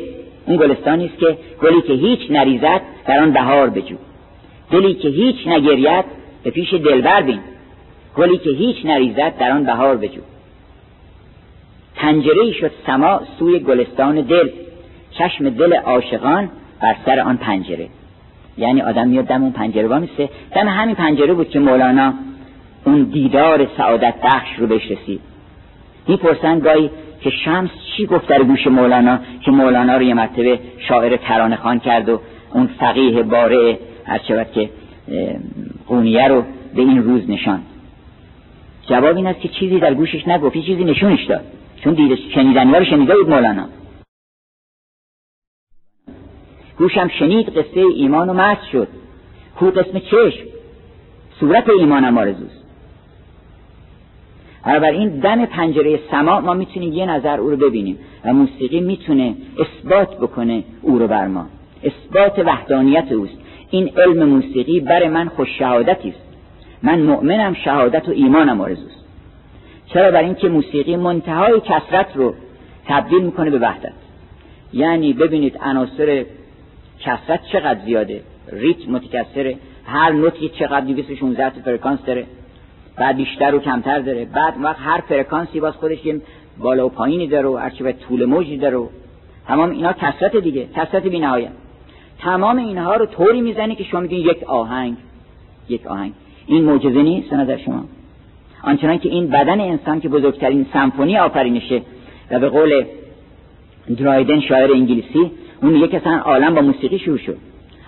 [0.45, 3.95] اون گلستانی است که گلی که هیچ نریزد در آن بهار بجو.
[4.71, 6.05] دلی که هیچ نگرید
[6.43, 7.39] به پیش دلبر بین.
[8.17, 10.21] گلی که هیچ نریزد در آن بهار بجو.
[11.95, 14.49] پنجره شد سما سوی گلستان دل.
[15.11, 16.49] چشم دل عاشقان
[16.81, 17.87] بر سر آن پنجره.
[18.57, 22.13] یعنی آدم میاد دم اون پنجره با میسته دم همین پنجره بود که مولانا
[22.85, 25.21] اون دیدار سعادت بخش رو بهش رسید.
[26.07, 26.89] می‌پرسن گاهی
[27.21, 31.79] که شمس چی گفت در گوش مولانا؟ که مولانا رو یه مرتبه شاعر ترانه خان
[31.79, 32.21] کرد و
[32.53, 34.69] اون فقیه باره هر که
[35.87, 36.43] قونیه رو
[36.75, 37.61] به این روز نشان
[38.89, 41.45] جواب این است که چیزی در گوشش نگفت چیزی نشونش داد.
[41.83, 43.69] چون دیده شنیدنی رو شنیده بود مولانا.
[46.77, 48.87] گوشم شنید قصه ایمان و مست شد.
[49.55, 50.43] کو قسم چشم؟
[51.39, 52.60] صورت ایمانم آرزوست.
[54.65, 60.17] این دم پنجره سما ما می‌تونیم یه نظر او رو ببینیم و موسیقی می‌تونه اثبات
[60.17, 61.45] بکنه او رو بر ما.
[61.83, 63.37] اثبات وحدانیت اوست.
[63.69, 66.21] این علم موسیقی بر من خوش شهادتی است.
[66.83, 69.05] من مؤمنم شهادت و ایمانم آرزوست.
[69.85, 72.33] چرا؟ بر اینکه موسیقی منتهای کسرت رو
[72.87, 73.93] تبدیل می‌کنه به وحدت.
[74.73, 76.25] یعنی ببینید عناصر
[76.99, 78.21] کسرت چقدر زیاده.
[78.51, 79.57] ریتم متکثره.
[79.85, 82.25] هر نوتی چقدر 216 فرکانس داره.
[82.95, 84.25] بعد بیشتر و کمتر داره.
[84.25, 86.21] بعد وقت هر فرکانسی باز خودش یه
[86.59, 88.87] بالا و پایینی داره و هرچی طول موجی داره و
[89.47, 91.51] تمام اینا کسرت دیگه کسرت بی نهایت
[92.19, 94.97] تمام اینها رو طوری می‌زنی که شما میگین یک آهنگ
[95.69, 96.13] یک آهنگ.
[96.47, 97.85] این معجزه نیست نظر شما؟
[98.63, 101.81] آنچنان که این بدن انسان که بزرگترین سمفونی آفرینشه
[102.31, 102.85] و به قول
[103.97, 107.37] درایدن شاعر انگلیسی اون میگه که عالم با موسیقی شروع شد.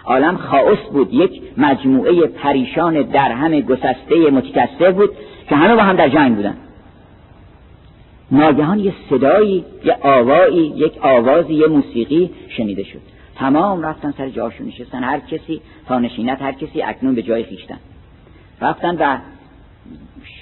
[0.05, 1.13] عالم خاص بود.
[1.13, 5.09] یک مجموعه پریشان در همه گسسته متکثر بود
[5.49, 6.57] که همه با هم در جنگ بودن.
[8.31, 13.13] ناگهان یه صدایی یه آوایی یک آوازی یه موسیقی شنیده شد.
[13.35, 17.77] تمام رفتن سر جاشون نشستن هر کسی تا نشینت هر کسی اکنون به جای خیشتن
[18.61, 19.17] رفتن و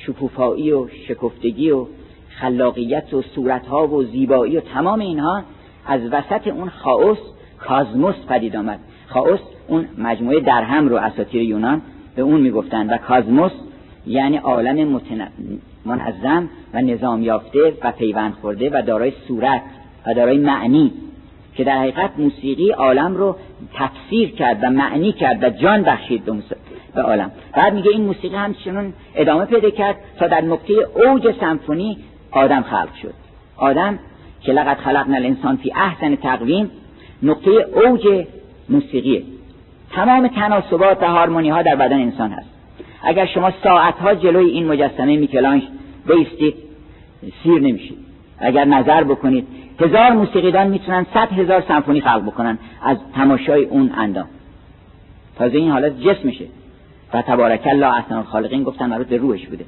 [0.05, 1.85] شکوفایی و شکفتگی و
[2.29, 5.43] خلاقیت و صورتها و زیبایی و تمام اینها
[5.85, 7.17] از وسط اون خاوس
[7.59, 8.79] کازموس پدید آمد.
[9.13, 11.81] خاوس اون مجموعه درهم رو اساطیر یونان
[12.15, 13.51] به اون می‌گفتن و کازموس
[14.07, 15.01] یعنی عالم
[15.85, 19.61] منظم و نظام یافته و پیوند خورده و دارای صورت
[20.07, 20.91] و دارای معنی
[21.55, 23.35] که در حقیقت موسیقی عالم رو
[23.73, 26.23] تفسیر کرد و معنی کرد و جان بخشید
[26.95, 27.31] به عالم.
[27.55, 31.97] بعد میگه این موسیقی همچنان ادامه پیدا کرد تا در نقطه اوج سمفونی
[32.31, 33.13] آدم خلق شد.
[33.57, 33.99] آدم
[34.41, 36.71] که لقد خلقنا الانسان فی احسن تقویم
[37.23, 38.25] نقطه اوج
[38.69, 39.23] موسیقیه.
[39.91, 42.49] تمام تناسبات و هارمونی ها در بدن انسان هست.
[43.03, 45.63] اگر شما ساعت ها جلوی این مجسمه میکلانش
[46.07, 46.55] بیستید
[47.43, 47.97] سیر نمیشید.
[48.39, 49.47] اگر نظر بکنید
[49.79, 54.27] هزار موسیقیدان می‌تونن صد هزار سمفونی خلق بکنن از تماشای اون اندام.
[55.37, 56.45] تازه این حالت جسمشه
[57.13, 59.65] و تبارک الله احسن الخالقین گفتن مربوط به روحش بوده.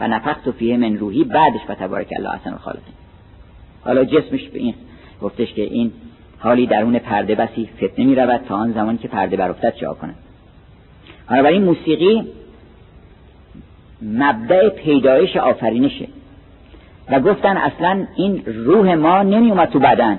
[0.00, 2.94] و نفخت فیه من روحی بعدش و تبارک الله احسن الخالقین.
[3.84, 4.74] حالا جسمش به این
[5.22, 5.92] گفتش که این
[6.38, 10.14] حالی درون پرده بسی فتنه می رود تا آن زمان که پرده برافتد چه کنه
[11.46, 12.26] این موسیقی
[14.02, 16.08] مبدع پیدایش آفرینشه.
[17.10, 20.18] و گفتن اصلا این روح ما نمی اومد تو بدن.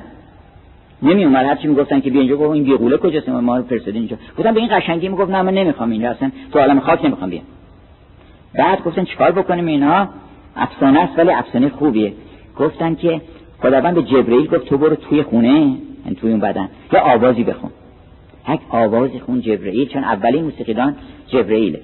[1.03, 4.17] نمی اومد هرچی می‌گفتن که بیا اینجا گفت این بیغوله کجاست؟ ما رو فرستادین اینجا.
[4.37, 7.43] گفتن به این قشنگی می‌گفت نه من نمی‌خوام اینجا اصلا تو عالم خاک نمی‌خوام بیام.
[8.53, 10.09] بعد گفتن چیکار بکنیم اینها
[10.55, 12.13] افسانه است ولی افسانه خوبیه.
[12.57, 13.21] گفتن که
[13.61, 15.75] خداوند به جبرئیل گفت تو برو توی خونه.
[16.15, 16.69] توی اون بدن.
[16.93, 17.71] یه آوازی بخون.
[18.49, 20.95] یک آوازی خون جبرئیل چون اولین موسیقیدان
[21.27, 21.81] جبرئیله.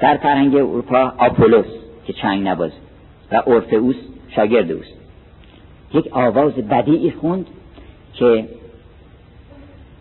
[0.00, 1.66] در فرهنگ اروپا آپولوس
[2.06, 2.70] که چنگ نباز
[3.32, 3.96] و اورفئوس
[4.28, 4.94] شاگرد اوست.
[5.94, 7.46] یک آواز بدیعی خوند
[8.14, 8.48] که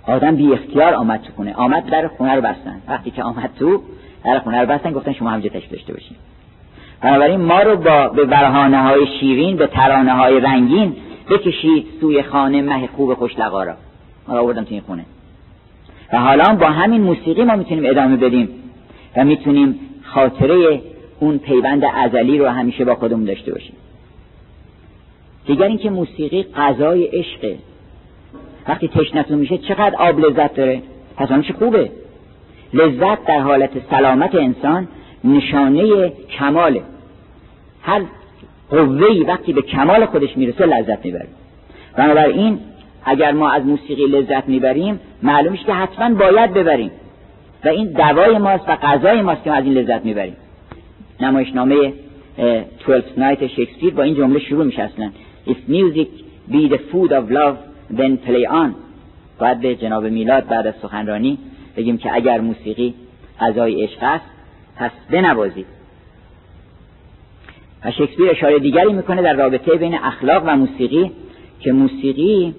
[0.03, 1.53] آدم بی اختیار آمد تو خونه.
[1.53, 2.81] آمد در خونه رو بستن.
[2.87, 3.81] وقتی که آمد تو
[4.25, 6.17] در خونه رو بستن گفتن شما همجا تشریف داشته باشین.
[7.01, 10.95] بنابراین ما رو با به برهانه های شیرین به ترانه های رنگین
[11.29, 13.73] بکشید سوی خانه مه خوب خوشلقا را.
[14.27, 15.05] ما آوردم تو این خونه.
[16.13, 18.49] و حالا با همین موسیقی ما می‌تونیم ادامه بدیم
[19.17, 20.81] و می‌تونیم خاطره
[21.19, 23.75] اون پیوند ازلی رو همیشه با خودمون داشته باشیم.
[25.45, 27.57] دیگر اینکه موسیقی غذای عشقه
[28.67, 30.81] وقتی تشنتون میشه چقدر آب لذت داره.
[31.17, 31.91] پس چه خوبه.
[32.73, 34.87] لذت در حالت سلامت انسان
[35.23, 36.81] نشانه کماله.
[37.81, 38.01] هر
[38.69, 41.27] قوهی وقتی به کمال خودش می‌رسه لذت می‌بره
[41.97, 42.59] بنابراین
[43.05, 46.91] اگر ما از موسیقی لذت می‌بریم معلومش که حتما باید ببریم.
[47.65, 50.35] و این دوای ماست و غذای ماست که ما از این لذت می‌بریم.
[51.19, 51.93] نمایشنامه
[52.79, 55.11] تویلت نایت شکسپیر با این جمله شروع میشه اصلا.
[55.47, 56.07] If music
[56.51, 57.55] be the food of love
[57.97, 58.69] then play on.
[59.39, 61.37] باید به جناب میلاد بعد از سخنرانی
[61.77, 62.93] بگیم که اگر موسیقی
[63.39, 64.25] غذای عشق است
[64.77, 65.65] پس بنوازید.
[67.85, 71.11] و شکسپیر اشاره دیگری می‌کنه در رابطه بین اخلاق و موسیقی
[71.59, 72.55] که موسیقی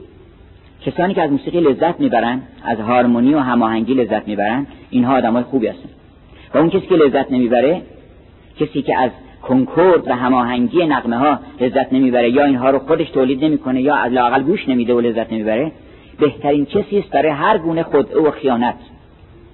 [0.86, 5.66] کسانی که از موسیقی لذت می‌برن از هارمونی و هماهنگی لذت می‌برن اینها آدمای خوبی
[5.66, 5.88] هستن.
[6.54, 7.82] و اون کسی که لذت نمی‌بره
[8.60, 9.10] کسی که از
[9.42, 14.12] کنکورد و هماهنگی نقمه ها لذت نمی‌بره یا اینها رو خودش تولید نمی‌کنه یا از
[14.12, 15.72] لاقل گوش نمیده و لذت نمی‌بره
[16.20, 18.74] بهترین کسی است برای هر گونه خدعه و خیانت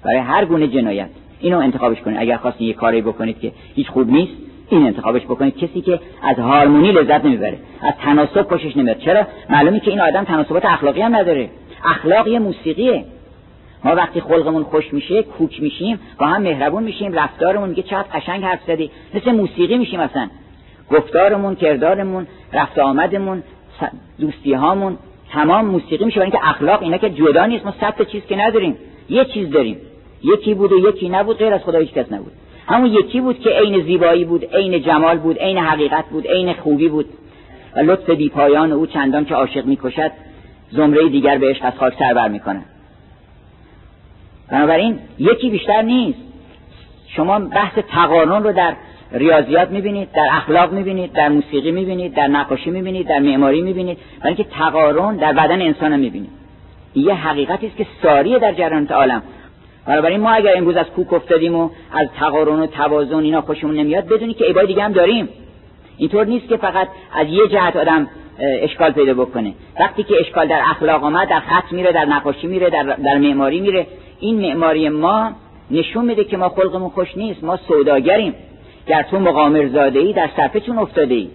[0.05, 1.09] برای هر گونه جنایت.
[1.41, 2.19] اینو انتخابش کنید.
[2.21, 4.33] اگر خواستین یه کاری بکنید که هیچ خوب نیست
[4.77, 5.57] این انتخابش بکنید.
[5.57, 7.59] کسی که از هارمونی لذت نمی‌بره.
[7.81, 8.99] از تناسب خوشش نمیاد.
[8.99, 11.51] چرا؟ معلومی که این آدم تناسبات اخلاقی هم نداره.
[11.85, 13.05] اخلاق یه موسیقیه.
[13.85, 18.45] ما وقتی خلقمون خوش میشه کوک میشیم با هم مهربون میشیم رفتارمون میگه چقدر قشنگ
[18.45, 18.91] حرف زدی.
[19.15, 20.29] مثل موسیقی میشیم اصلا.
[20.91, 23.43] گفتارمون کردارمون رفت آمدمون
[24.21, 24.99] دوستی هامون
[25.33, 26.21] تمام موسیقی میشه.
[26.21, 27.65] برای اینکه اخلاق اینا که جدا نیست.
[27.65, 28.77] ما صد چیز که نداریم.
[29.09, 29.77] یه چیز داریم.
[30.25, 32.33] یکی بود و یکی نبود غیر از خدا هیچ کس نبود.
[32.67, 36.89] همون یکی بود که عین زیبایی بود عین جمال بود عین حقیقت بود عین خوبی
[36.89, 37.07] بود.
[37.77, 40.11] و لطف بی پایان او چندان که عاشق می‌کشد
[40.71, 42.63] زمره دیگر به عشق از خاک سر بر می‌کنه
[44.51, 46.19] بنابراین یکی بیشتر نیست.
[47.09, 48.75] شما بحث تقارن رو در
[49.13, 53.99] ریاضیات می‌بینید در اخلاق می‌بینید در موسیقی می‌بینید در نقاشی می‌بینید در معماری می‌بینید.
[54.21, 56.31] برای اینکه تقارن در بدن انسان می‌بینید.
[56.95, 59.23] یه حقیقتی است که ساریه در جریان عالم.
[59.87, 64.07] بنابراین ما اگر امروز از کوک افتادیم و از تقارن و توازن اینا خوشمون نمیاد
[64.07, 65.29] بدونی که عبای دیگه هم داریم.
[65.97, 68.09] اینطور نیست که فقط از یه جهت آدم
[68.39, 69.55] اشکال پیدا بکنه.
[69.81, 73.61] وقتی که اشکال در اخلاق آمد در خط میره در نقاشی میره در, در معماری
[73.61, 73.87] میره.
[74.21, 75.33] این معماری ما
[75.71, 77.45] نشون میده که ما خلقمون خوش نیست.
[77.45, 78.35] ما سوداگریم.
[78.87, 81.29] گر تو مقامر زاده ای در صفحتون افتاده ای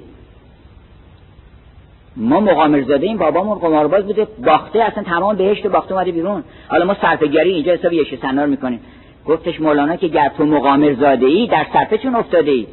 [2.19, 6.43] ما مقامر زاده این بابامون قمارباز بوده باخته اصلا تمام بهشت باخته اومده بیرون.
[6.67, 8.79] حالا ما صرفه‌گری اینجا حساب یش سنار می‌کنیم.
[9.25, 12.67] گفتش مولانا که گر تو مقامر زاده ای در صرفه افتاده ای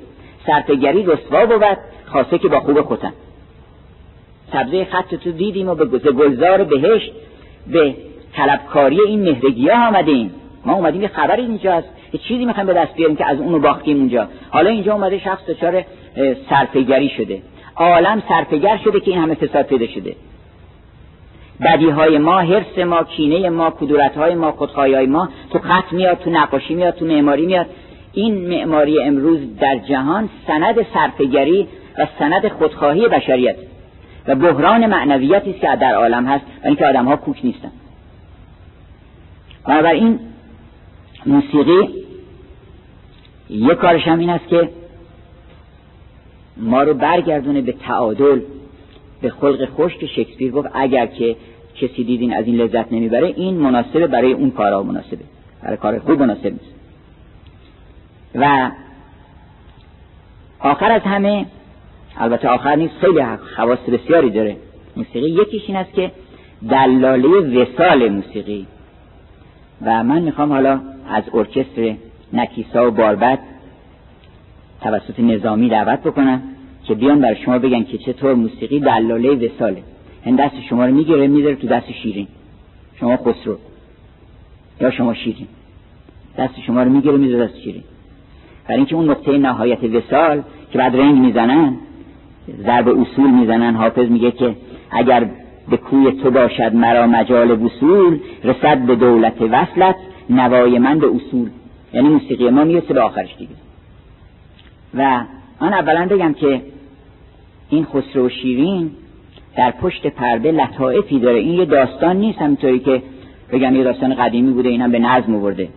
[0.47, 3.13] صرفه‌گری رسوا بود خاصه که با خوب خودن
[4.53, 7.13] سبزه خط تو دیدیم و به گلزار بهشت
[7.67, 7.95] به
[8.37, 10.35] طلبکاری این مهرگی ها آمدیم.
[10.67, 13.59] ما اومدیم یه خبری اینجا هست یه چیزی می‌خوایم به دست بیاریم که از اونو
[13.59, 14.29] باختیم اونجا.
[14.51, 15.85] حالا اینجا اومده شخص دچار
[16.51, 17.43] صرفه‌گری شده.
[17.77, 20.17] عالم سرپگر شده که این همه فساد پیدا شده.
[21.61, 25.93] بدی های ما حرس ما کینه ما کدورت های ما خودخواهی های ما تو خط
[25.93, 27.67] میاد تو نقاشی میاد تو معماری میاد.
[28.13, 31.69] این معماری امروز در جهان سند سرپگری
[31.99, 33.57] و سند خودخواهی بشریت
[34.27, 37.71] و بحران معنویتی است که در عالم هست و اینکه آدم ها کوک نیستن.
[39.67, 40.19] بنابراین
[41.27, 41.89] موسیقی
[43.51, 44.69] یک کارش هم این است که
[46.57, 48.41] ما رو برگردونه به تعادل.
[49.21, 51.37] به خلق خوش که شکسپیر گفت اگر که
[51.81, 55.19] کسی دیدین از این لذت نمی‌بره این مناسبه برای اون کارا مناسبه.
[55.63, 56.75] برای کار خوب مناسب نیست.
[58.35, 58.71] و
[60.61, 61.47] آخر از همه
[62.17, 63.23] البته آخر نیست خیلی
[63.57, 64.57] خواست بسیاری داره
[64.97, 65.31] موسیقی.
[65.31, 66.11] یکیش این است که
[66.71, 68.67] دلاله وسال موسیقی.
[69.83, 71.95] و من می‌خوام حالا از ارکستر
[72.33, 73.39] نکیسا و باربد
[74.85, 76.43] توسط نظامی دعوت بکنن
[76.85, 79.83] که بیان برای شما بگن که چطور موسیقی دلاله وساله
[80.25, 82.27] این دست شما رو می‌گیره می‌ذاره تو دست شیرین.
[83.01, 83.57] شما خسرو.
[84.81, 85.47] یا شما شیرین.
[86.39, 87.83] دست شما رو می‌گیره می‌ذاره دست شیرین.
[88.65, 91.77] برای اینکه اون نقطه نهایت وسال که بعد رنگ می‌زنن
[92.67, 94.57] ضرب اصول می‌زنن حافظ میگه که
[94.91, 95.31] اگر
[95.71, 99.97] به کوی تو باشد مرا مجال وصول رسد به دولت وصلت
[100.31, 101.49] نوای من به اصول.
[101.95, 103.64] یعنی موسیقی ما می‌رسه به آخرش دیگه.
[104.97, 105.25] و
[105.61, 106.61] من اولا بگم که
[107.71, 108.91] این خسرو و شیرین
[109.57, 111.39] در پشت پرده لطائفی داره.
[111.39, 113.03] این یه داستان نیست همینطوری که
[113.53, 115.69] بگم یه داستان قدیمی بوده اینم به نظم آورده.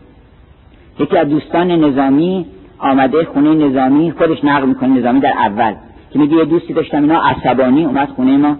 [1.00, 2.46] یکی از دوستان نظامی
[2.80, 5.76] آمده خونه نظامی خودش نقل می‌کنه نظامی در اول
[6.14, 8.58] که میگه یه دوستی داشتم اینا عصبانی اومد خونه ما.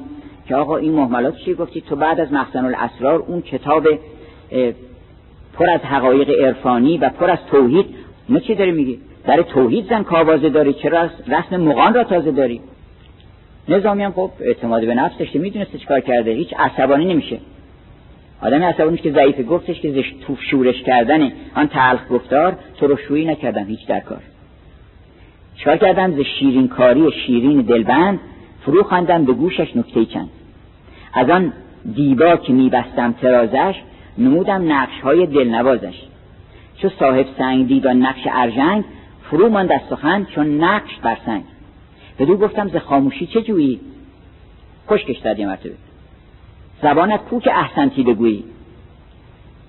[0.48, 3.88] که آقا این محملات چی؟ گفتی تو بعد از مخزن الاسرار اون کتاب
[5.54, 7.86] پر از حقایق عرفانی و پر از توحید
[8.30, 12.62] ما چی داری میگی؟ در توحید زن کاوازه داری؟ چرا رسم مغان را تازه داری؟
[13.70, 16.32] نظامی هم خب اعتماد به نفس داشته می‌دونسته چیکار کرده.
[16.32, 17.40] هیچ عصبانی نمیشه.
[18.42, 23.26] آدم عصبانی که ضعیف گفتش که توف شورش کردن آن تلخ گفتار تو رو شویی
[23.26, 24.22] نکردم هیچ در کار.
[25.58, 28.20] چیکار کردم؟ ز شیرین کاری شیرین دلبند
[28.66, 30.30] فرو خواندم به گوشش نکته چند.
[31.14, 31.54] از آن
[31.96, 33.76] دیبا که میبستم ترازش
[34.18, 35.96] نمودم نقش های دلنوازش.
[36.82, 38.84] چو صاحب سنگ دید نقش ارژنگ
[39.30, 41.44] فرو ماند از سخن چون نقش بر سنگ.
[42.18, 43.80] دو گفتم ز خاموشی چه جویی؟
[44.90, 45.74] خشکش داد یه مرتبه.
[46.82, 48.44] زبانت کو که احسنتی بگویی؟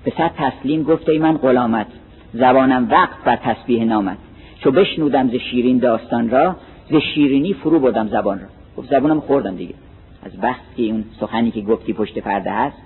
[0.04, 1.86] به صد تسلیم گفته ای من غلامت
[2.32, 4.18] زبانم وقت بر تسبیح نامد
[4.60, 6.56] چو بشنودم ز شیرین داستان را
[6.90, 8.46] ز شیرینی فرو بردم زبان را.
[8.76, 9.74] گفت زبانم خوردم دیگه.
[10.22, 12.76] از بحثی اون سخنی که گفتی پشت پرده هست.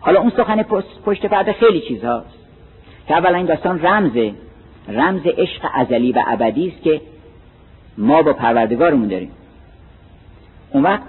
[0.00, 0.62] حالا اون سخن
[1.04, 2.38] پشت پرده خیلی چیزهاست.
[3.08, 4.34] که اولا این داستان رمزه.
[4.88, 7.00] رمز عشق ازلی و ابدی است که
[7.98, 9.30] ما با پروردگارمون داریم.
[10.70, 11.02] اون وقت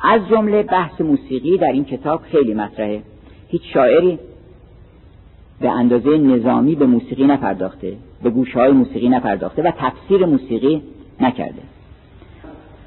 [0.00, 3.02] از جمله بحث موسیقی در این کتاب خیلی مطرحه.
[3.48, 4.18] هیچ شاعری
[5.60, 10.82] به اندازه نظامی به موسیقی نپرداخته به گوشه های موسیقی نپرداخته و تفسیر موسیقی
[11.20, 11.62] نکرده.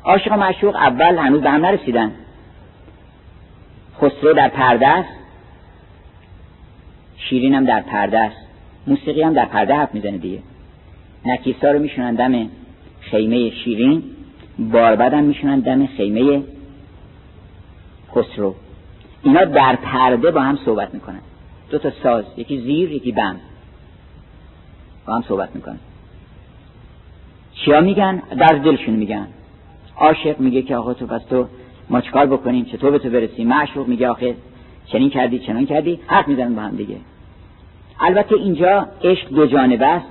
[0.04, 2.12] عاشق و معشوق اول هنوز به هم نرسیدن.
[3.98, 5.20] خسرو در پرده است.
[7.18, 8.49] شیرین هم در پرده است.
[8.90, 10.40] موسیقی هم در پرده حرف می‌زنه دیگه.
[11.26, 12.50] نکیسا رو میشونن دم
[13.00, 14.04] خیمه شیرین
[14.60, 16.44] باربد هم میشونن دم خیمه
[18.16, 18.56] خسرو.
[19.24, 21.20] اینا در پرده با هم صحبت می‌کنن.
[21.70, 23.36] دو تا ساز یکی زیر یکی بم.
[25.08, 25.80] با هم صحبت می‌کنن.
[27.54, 29.28] چیا میگن؟ در دلشون میگن.
[29.98, 31.48] عاشق میگه که آقا تو پس تو
[31.90, 34.36] ما چکار بکنیم؟ چطور به تو برسیم معشوق میگه آخه
[34.86, 36.00] چنین کردی چنان کردی.
[36.08, 36.96] حرف می‌زنن با هم دیگه.
[38.00, 40.06] البته اینجا عشق دو جانبه است.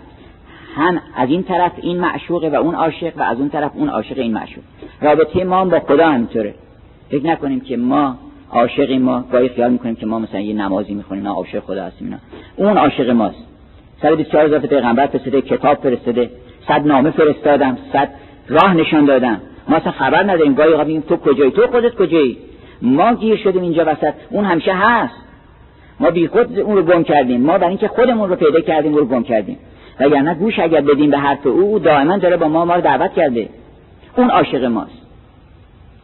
[0.75, 4.19] هم از این طرف این معشوقه و اون عاشق و از اون طرف اون عاشق
[4.19, 4.65] این معشوق.
[5.01, 6.55] رابطه ما با خدا همینطوره.
[7.11, 8.17] فکر نکنیم که ما
[8.51, 12.07] عاشق ما گاهی خیال می‌کنیم که ما مثلا یه نمازی می‌خونیم ما عاشق خدا هستیم
[12.07, 12.19] اینا
[12.57, 13.45] اون عاشق ماست.
[14.03, 16.31] 124 هزار پیغمبر فرستاده کتاب فرستاده
[16.69, 18.09] صد نامه فرستادم صد
[18.49, 19.41] راه نشان دادم.
[19.69, 20.55] ما اصلا خبر نداریم.
[20.55, 22.39] گاهی میگیم تو کجایی؟ تو خودت کجایی؟
[22.83, 24.15] ما گیر شدیم اینجا وسط.
[24.31, 25.15] اون همیشه هست.
[26.01, 27.41] ما بی خود اون رو گم کردیم.
[27.41, 29.59] ما برای اینکه خودمون رو پیدا کردیم اون رو گم کردیم.
[30.01, 33.13] وگرنه گوش اگر بدیم به حرف او او دائما داره با ما ما رو دعوت
[33.13, 33.49] کرده.
[34.17, 35.03] اون عاشق ماست.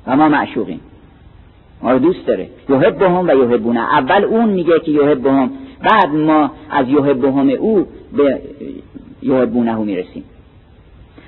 [0.07, 0.81] و ما معشوقیم.
[1.83, 2.49] ما رو دوست داره.
[2.69, 3.81] بهم و یحبونه.
[3.81, 5.51] اول اون میگه که بهم
[5.83, 8.41] بعد ما از بهم او به
[9.23, 10.25] یحبونه می‌رسیم.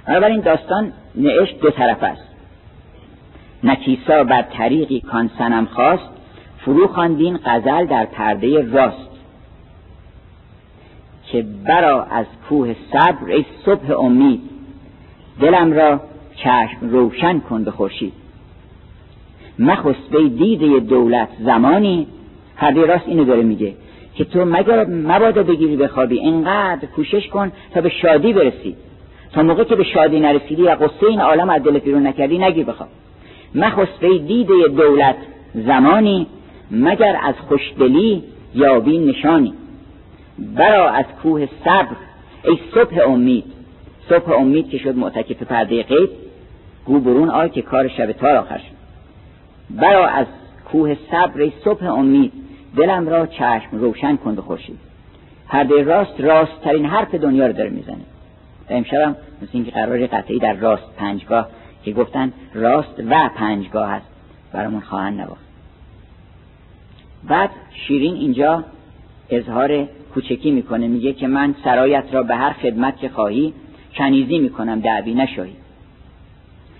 [0.06, 2.26] بنابراین داستان نعش دو طرف است.
[3.64, 6.15] نکیسا بر طریقی کان سنم خواست
[6.66, 9.10] فرو خواندین غزل در پرده راست
[11.26, 14.40] که برا از کوه صبر ای صبح امید
[15.40, 16.00] دلم را
[16.36, 18.12] چشم روشن کن به خورشید.
[19.58, 22.06] مخست به دیده دولت زمانی
[22.56, 23.74] پرده راست اینو داره میگه
[24.14, 28.76] که تو مگر مبادا بگیری بخوابی اینقدر کوشش کن تا به شادی برسی.
[29.32, 32.64] تا موقع که به شادی نرسیدی و قصه این عالم از دل بیرون نکردی نگیر
[32.64, 32.88] بخواب.
[33.54, 35.16] مخست به دیده دولت
[35.54, 36.26] زمانی
[36.70, 39.54] مگر از خوشدلی یابی نشانی.
[40.38, 41.96] برا از کوه صبر
[42.44, 43.44] ای صبح امید.
[44.08, 46.10] صبح امید که شد معتکف پرده غیب
[46.84, 48.76] گو برون آی که کار شب تار آخر شد.
[49.70, 50.26] برا از
[50.72, 52.32] کوه صبر ای صبح امید
[52.76, 54.78] دلم را چشم روشن کن به خورشید.
[55.48, 58.04] پرده راست راست ترین حرف دنیا رو داره می‌زنه.
[58.70, 61.48] و امشبم مثل اینکه قرار قطعی در راست پنجگاه
[61.84, 64.06] که گفتن راست و پنجگاه هست
[64.52, 65.45] برامون خواهند نواخت
[67.28, 67.50] بعد
[67.86, 68.64] شیرین اینجا
[69.30, 70.88] اظهار کوچکی می‌کنه.
[70.88, 73.54] میگه که من سرایت را به هر خدمت که خواهی
[73.96, 74.80] کنیزی می‌کنم.
[74.80, 75.56] دعوی نشاهی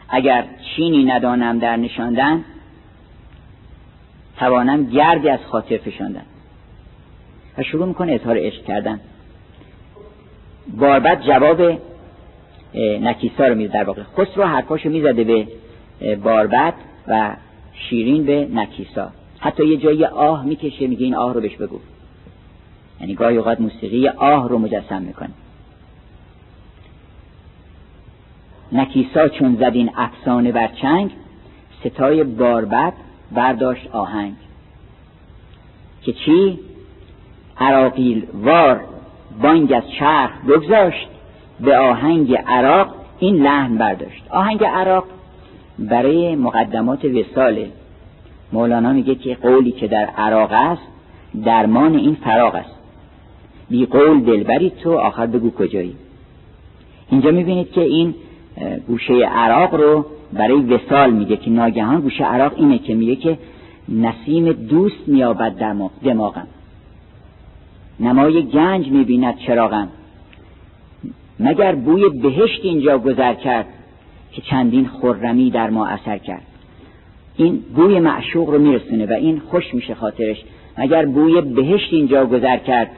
[0.09, 0.45] اگر
[0.77, 2.45] چینی ندانم در نشاندن
[4.39, 6.25] توانم گردی از خاطر فشاندن.
[7.59, 9.01] و شروع می‌کنه اظهار عشق کردن.
[10.77, 11.81] باربد جواب
[12.75, 14.03] نکیسا رو میده در واقع.
[14.03, 16.75] خسرو حرفاشو می‌زده به باربد
[17.09, 17.37] و
[17.73, 19.11] شیرین به نکیسا.
[19.39, 21.79] حتی یه جایی آه می‌کشه میگه این آه رو بهش بگو.
[23.01, 25.31] یعنی گاهی اوقات موسیقی آه رو مجسم می‌کنه.
[28.73, 31.11] نکیسا چون زدین افسانه بر چنگ
[31.81, 32.93] ستای باربد
[33.33, 34.35] برداشت آهنگ.
[36.03, 36.59] که چی؟
[37.59, 38.85] عراقیل وار
[39.43, 41.09] بانگ از چرخ بگذاشت
[41.61, 44.23] به آهنگ عراق این لحن برداشت.
[44.31, 45.05] آهنگ عراق
[45.79, 47.71] برای مقدمات وساله
[48.53, 50.83] مولانا میگه که قولی که در عراق است
[51.45, 52.77] درمان این فراغ است.
[53.71, 55.97] بی قول دلبری تو آخر بگو کجایی.
[57.11, 58.15] اینجا می‌بینید که این
[58.87, 63.39] گوشه عراق رو برای وسال میگه که ناگهان گوشه عراق اینه که میگه که
[63.89, 65.53] نسیم دوست میابد
[66.03, 66.47] دماغم.
[68.01, 69.89] نمای گنج می‌بیند چراغم.
[71.41, 73.67] مگر بوی بهشت اینجا گذر کرد
[74.33, 76.43] که چندین خرمی در ما اثر کرد؟
[77.37, 80.45] این بوی معشوق رو میرسونه و این خوش میشه خاطرش.
[80.79, 82.91] مگر بوی بهشت اینجا گذر کرد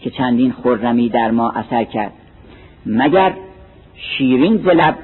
[0.00, 2.12] که چندین خرمی در ما اثر کرد؟
[2.86, 3.32] مگر
[3.94, 4.96] شیرین زلب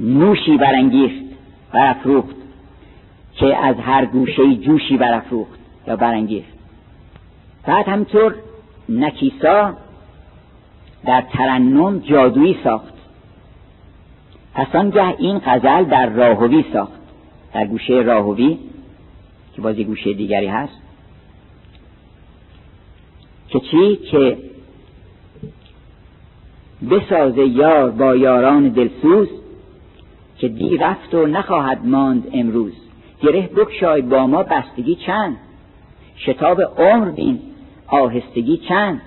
[0.00, 1.24] نوشی برانگیخت
[1.72, 2.36] برافروخت
[3.34, 6.52] که از هر گوشه جوشی برافروخت یا برانگیخت؟
[7.66, 8.34] بعد همطور
[8.88, 9.76] نکیسا
[11.04, 12.94] در ترنم جادویی ساخت.
[14.54, 17.01] پس آنگه این غزل در راهوی ساخت.
[17.54, 18.58] در گوشه راهوی
[19.54, 20.82] که بازی گوشه دیگری هست
[23.48, 24.38] که چی؟ که
[26.90, 29.28] بسازه یار با یاران دلسوز
[30.38, 32.72] که دی رفت و نخواهد ماند امروز.
[33.22, 35.36] گره بکشای با ما بستگی چند؟
[36.16, 37.40] شتاب عمر بین
[37.86, 39.02] آهستگی چند؟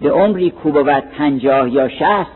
[0.00, 2.30] به عمری کوب پنجاه یا شست؟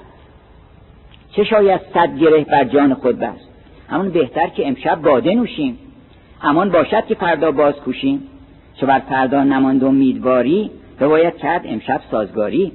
[1.33, 3.48] چه شاید صد گره بر جان خود بست؟
[3.89, 5.79] همون بهتر که امشب باده نوشیم.
[6.41, 8.23] همان باشد که فردا باز کوشیم.
[8.75, 10.71] چه بر فردا نماند امیدواری
[11.01, 12.73] باید کرد امشب سازگاری.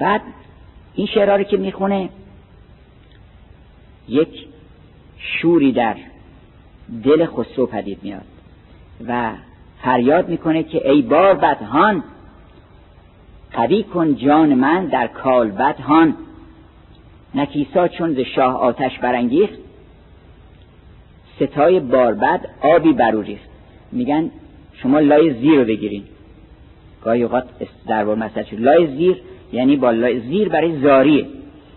[0.00, 0.20] بعد
[0.94, 2.08] این شعرها که می‌خونه
[4.08, 4.46] یک
[5.18, 5.96] شوری در
[7.04, 8.24] دل خسرو پدید میاد
[9.08, 9.32] و
[9.82, 12.04] فریاد می‌کنه که ای بار بدهان
[13.52, 16.14] قوی کن جان من در کال بدهان.
[17.34, 19.67] نکیسا چون ز شاه آتش برانگیخت
[21.40, 23.48] ستای باربد آبی برو ریخت.
[23.92, 24.30] میگن
[24.72, 26.02] شما لای زیر رو بگیرین.
[27.04, 27.44] گاهی اوقات
[27.88, 29.16] در مثلا لای زیر
[29.52, 31.26] یعنی با لای زیر برای زاریه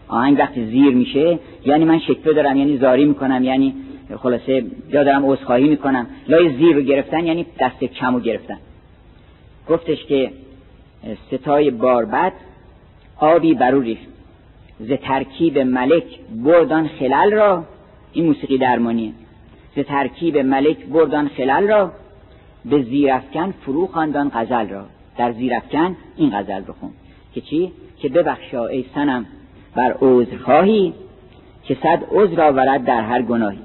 [0.08, 3.74] آهنگ وقتی زیر میشه یعنی من شکفه دارم یعنی زاری می‌کنم یعنی
[4.18, 6.08] خلاصه یا دارم عذرخواهی می‌کنم.
[6.28, 8.58] لای زیر رو گرفتن یعنی دست کم رو گرفتن.
[9.70, 10.32] گفتش که
[11.28, 12.34] ستای باربد
[13.18, 14.04] آبی برو ریخت.
[14.80, 16.04] ز ترکیب ملک
[16.44, 17.64] بردان خلل را
[18.14, 19.12] این موسیقی درمانیه.
[19.76, 21.92] ز ترکیب ملک بردان خلل را
[22.66, 24.86] به زیرفکن فرو خواندان غزل را.
[25.18, 26.90] در زیرفکن این غزل بخون
[27.34, 29.26] که چی؟ که ببخشا ای سنم
[29.76, 30.94] بر عذر خواهی
[31.64, 33.60] که صد عذر آورد در هر گناهی.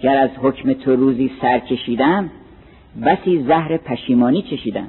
[0.00, 2.30] گر از حکم تو روزی سر کشیدم
[3.06, 4.88] بسی زهر پشیمانی چشیدم.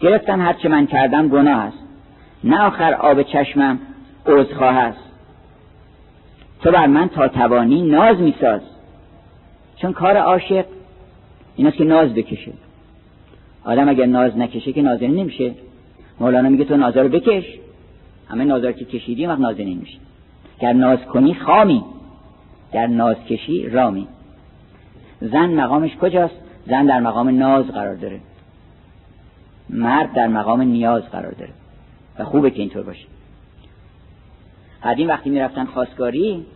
[0.00, 1.78] گرفتم هرچه من کردم گناه است.
[2.44, 3.78] نه آخر آب چشمم
[4.26, 5.04] عذرخواه است.
[6.62, 8.60] تو بر من تا توانی ناز میساز.
[9.82, 10.64] چون کار عاشق
[11.56, 12.52] این است که ناز بکشه.
[13.64, 15.54] آدم اگر ناز نکشه که نازنین نمیشه.
[16.20, 17.44] مولانا میگه تو نازا رو بکش.
[18.28, 19.98] همه نازار که کشیدی وقت نازنین میشه
[20.60, 21.84] گر ناز کنی خامی.
[22.72, 24.08] در ناز کشی رامی.
[25.20, 26.34] زن مقامش کجاست؟
[26.66, 28.20] زن در مقام ناز قرار داره.
[29.70, 31.52] مرد در مقام نیاز قرار داره.
[32.18, 33.06] و خوبه که اینطور باشه.
[34.84, 36.46] قدیم وقتی می‌رفتن خواستگاری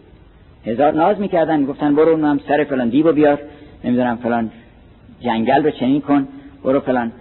[0.67, 1.61] هزار ناز می‌کردن.
[1.61, 3.39] می‌گفتن برو هم سر فلان دیو بیار.
[3.85, 4.51] نمی‌دونم فلان
[5.21, 6.29] جنگل رو چنین کن.
[6.65, 7.13] برو فلان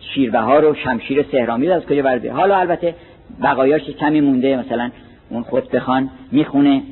[0.00, 2.32] شیربهار و شمشیر سهرامی از کجا برده.
[2.32, 2.94] حالا البته
[3.42, 4.56] بقایاش کمی مونده.
[4.56, 4.90] مثلا
[5.30, 6.82] اون خود بخوان می‌خونه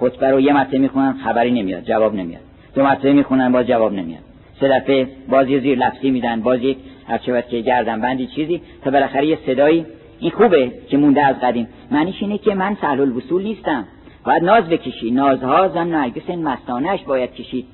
[0.00, 2.42] خطبه رو یه مرتبه می‌خونن خبری نمیاد جواب نمیاد.
[2.74, 4.22] دو مرتبه می‌خونن باز جواب نمیاد.
[4.60, 6.76] سه دفعه بازی زیر لفظی میدن باز یک
[7.08, 8.60] هرچه که گردن بندی چیزی.
[8.82, 9.86] تا بالاخره یه صدایی.
[10.20, 11.68] این خوبه که مونده از قدیم.
[11.90, 13.84] معنیش اینه که من سهل الوصول نیستم.
[14.24, 15.10] باید ناز بکشی.
[15.10, 17.66] نازها زن نرگس مستانش باید کشید.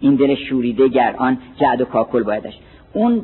[0.00, 2.58] این دل شوریده گر آن جعد و کاکل بایدش.
[2.92, 3.22] اون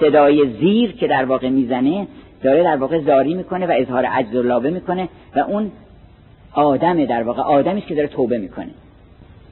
[0.00, 2.06] صدای زیر که در واقع می‌زنه
[2.42, 5.70] داره در واقع زاری می‌کنه و اظهار عجز و لابه می‌کنه و اون
[6.52, 8.70] آدمه در واقع آدمی که داره توبه می‌کنه.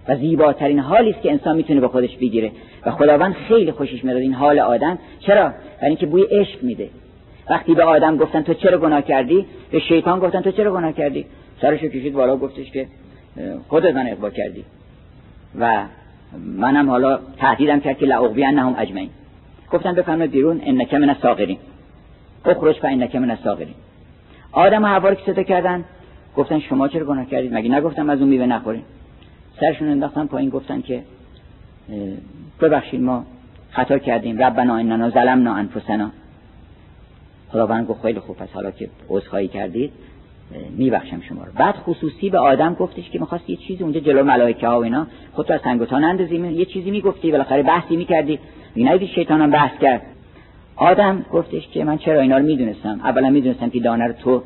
[0.08, 2.52] و زیباترین حالی است که انسان می‌تونه به خودش بگیره.
[2.86, 4.98] و خداوند خیلی خوشش میاد این حال آدم.
[5.20, 6.88] چرا؟ برای اینکه بوی عشق میده.
[7.50, 11.26] وقتی به آدم گفتن تو چرا گناه کردی؟ به شیطان گفتن تو چرا گناه کردی؟
[11.60, 12.86] سرشو کشید بالا گفتش که
[13.68, 14.64] خودت من اقوا کردی.
[15.58, 15.84] و
[16.56, 19.10] منم حالا تهدیدم کرد که لاغوی انهم اجمعین.
[19.72, 21.58] گفتن بفرمایید بیرون انک من الساغرین
[22.44, 23.74] اخرج فانک من الساغرین
[24.52, 25.84] آدم و حوا که کردن
[26.36, 28.84] گفتن شما چرا گناه کردید؟ مگه نگفتم از اون میوه نخورید
[29.60, 31.02] سرشون انداختن پایین گفتن که
[32.60, 33.26] ببخشید ما
[33.70, 34.38] خطا کردیم.
[34.38, 36.10] ربنا اننا ظلمنا انفسنا.
[37.48, 39.92] خداوند گفت خیلی خوب پس حالا که عذرخواهی کردید
[40.76, 41.52] میبخشم شما رو.
[41.58, 45.06] بعد خصوصی به آدم گفتش که می‌خواست یه چیزی اونجا جلو ملائکه ها و اینا
[45.32, 48.38] خودت از سنگوتان اندازی یه چیزی می‌گفتی بالاخره بحثی می‌کردی.
[48.76, 50.02] ندیدی شیطان هم بحث کرد.
[50.76, 54.42] آدم گفتش که من چرا اینا رو می‌دونستم؟ اولا می‌دونستم که دانه رو تو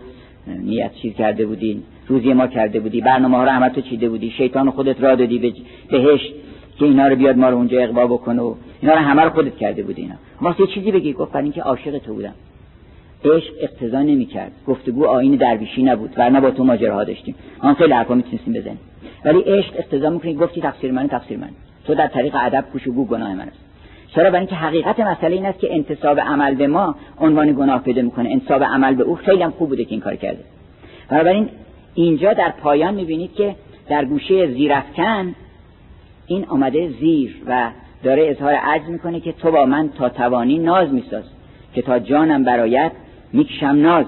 [0.46, 4.30] نیت چیز کرده بودی روزی ما کرده بودی برنامه ها رو همه تو چیده بودی
[4.30, 5.52] شیطان خودت را دادی به
[5.90, 6.34] بهشت
[6.78, 9.56] که اینا رو بیاد ما رو اونجا اقوا بکنه و اینا رو همه رو خودت
[9.56, 10.14] کرده بودی اینا.
[10.40, 11.12] واسه چیزی بگی.
[11.12, 12.34] گفت اینکه عاشق تو بودم.
[13.24, 14.52] عشق اقتضا نمی‌کرد.
[14.66, 17.34] گفتگو آین درویشی نبود ورنه با تو ماجراها داشتیم.
[17.58, 18.80] آن خیلی حرفا می‌تونستیم بزنیم.
[19.24, 21.48] ولی عشق اقتضا می‌کنی گفتی تقصیر من تقصیر من
[21.86, 23.58] تو در طریق ادب کوشگو گناه من است.
[24.14, 28.02] چرا؟ برای اینکه حقیقت مسئله این است که انتصاب عمل به ما عنوان گناه پیدا
[28.02, 28.30] می‌کنه.
[28.30, 30.44] انتصاب عمل به او خیلی هم خوب بوده که این کار کرده.
[31.08, 31.48] بنابراین
[31.94, 33.56] اینجا در پایان می‌بینید که
[33.88, 35.34] در گوشه زیرفکن
[36.26, 37.70] این آمده زیر و
[38.02, 41.24] داره اظهار عجز می‌کنه که تو با من تا توانی ناز میساز
[41.74, 42.92] که تا جانم برایت
[43.32, 44.06] می‌کشم ناز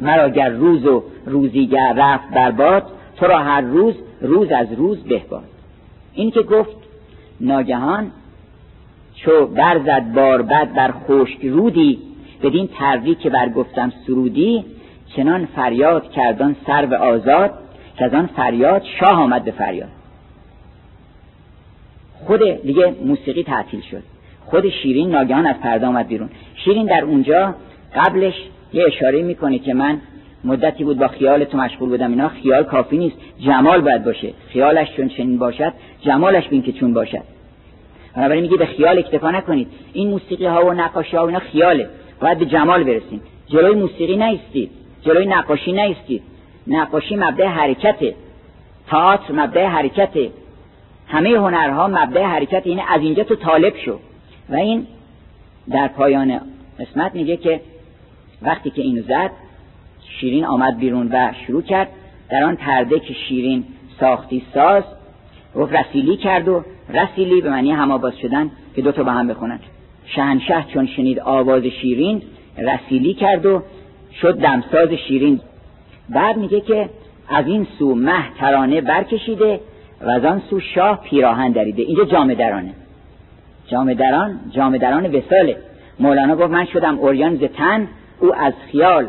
[0.00, 2.82] مرا گر روز و روزیگر رفت برباد
[3.16, 5.44] تو را هر روز روز از روز بهباد.
[6.14, 6.76] این که گفت
[7.40, 8.10] ناگهان
[9.14, 11.98] چو برزد بار بد بر خشک رودی
[12.42, 14.64] بدین تروی که برگفتم سرودی
[15.16, 17.52] چنان فریاد کردان سر آزاد
[17.96, 19.88] که از آن فریاد شاه آمد به فریاد.
[22.26, 24.02] خود دیگه موسیقی تعطیل شد.
[24.46, 26.30] خود شیرین ناگهان از پرده آمد بیرون.
[26.54, 27.54] شیرین در اونجا
[27.94, 28.34] قبلش
[28.72, 30.00] یه اشاره می‌کنه که من
[30.44, 32.10] مدتی بود با خیال تو مشغول بودم.
[32.10, 33.16] اینا خیال کافی نیست.
[33.40, 34.32] جمال باید باشه.
[34.48, 37.22] خیالش چون چنین باشد جمالش بین که چون باشد.
[38.16, 39.68] بنابراین میگه به خیال اکتفا نکنید.
[39.92, 41.88] این موسیقی ها و نقاشی ها و اینا خیاله.
[42.20, 43.20] باید به جمال برسیم.
[43.46, 44.70] جلوی موسیقی نیستید.
[45.02, 46.22] جلوی نقاشی نیستید.
[46.66, 48.14] نقاشی مبدع حرکته.
[48.90, 50.30] تئاتر مبدع حرکته.
[51.06, 53.98] همه هنرها مبدع حرکت اینه از اینجا تو طالب شو.
[54.48, 54.86] و این
[55.70, 56.40] در پایان
[56.80, 57.60] قسمت میگه که
[58.44, 59.30] وقتی که اینو زد
[60.20, 61.88] شیرین آمد بیرون و شروع کرد
[62.30, 63.64] در آن پرده که شیرین
[64.00, 64.84] ساختی ساز
[65.54, 69.58] و رسیلی کرد و رسیلی به معنی هماباز شدن که دوتا با هم بخونن.
[70.06, 72.22] شهنشه چون شنید آواز شیرین
[72.58, 73.62] رسیلی کرد و
[74.20, 75.40] شد دمساز شیرین.
[76.08, 76.88] بعد میگه که
[77.28, 79.60] از این سو مه ترانه برکشیده
[80.00, 81.82] و از آن سو شاه پیراهن دریده.
[81.82, 82.74] اینجا جامه درانه.
[83.66, 85.56] جامه دران جامه دران وساله
[86.00, 87.88] مولانا گفت من شدم اوریان ز تن
[88.22, 89.06] او از خیال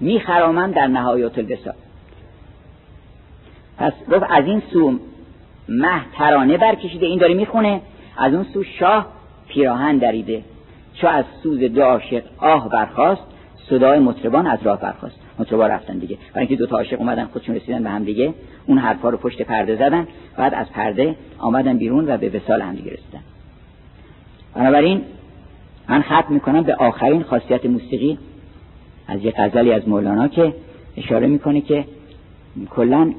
[0.00, 1.74] میخرامم در نهایات الوسال
[3.78, 4.98] پس گفت از این سو
[5.68, 7.80] مه ترانه برکشیده این داره می‌خونه
[8.18, 9.06] از اون سو شاه
[9.48, 10.42] پیراهن دریده.
[10.94, 13.22] چو از سوز دو عاشق آه برخواست
[13.70, 16.16] صدای مطربان از راه برخواست مطربا رفتن دیگه.
[16.34, 18.34] برای اینکه دو تا عاشق اومدن خودشون رسیدن به هم دیگه.
[18.66, 20.06] اون حرفا رو پشت پرده زدن.
[20.36, 23.20] بعد از پرده آمدن بیرون و به وسال هم دیگه رسیدن.
[24.54, 25.02] بنابراین
[25.88, 28.18] من ختم می‌کنم به آخرین خاصیت موسیقی.
[29.12, 30.54] از یه غزلی از مولانا که
[30.96, 31.84] اشاره می‌کنه که
[32.70, 33.12] کلا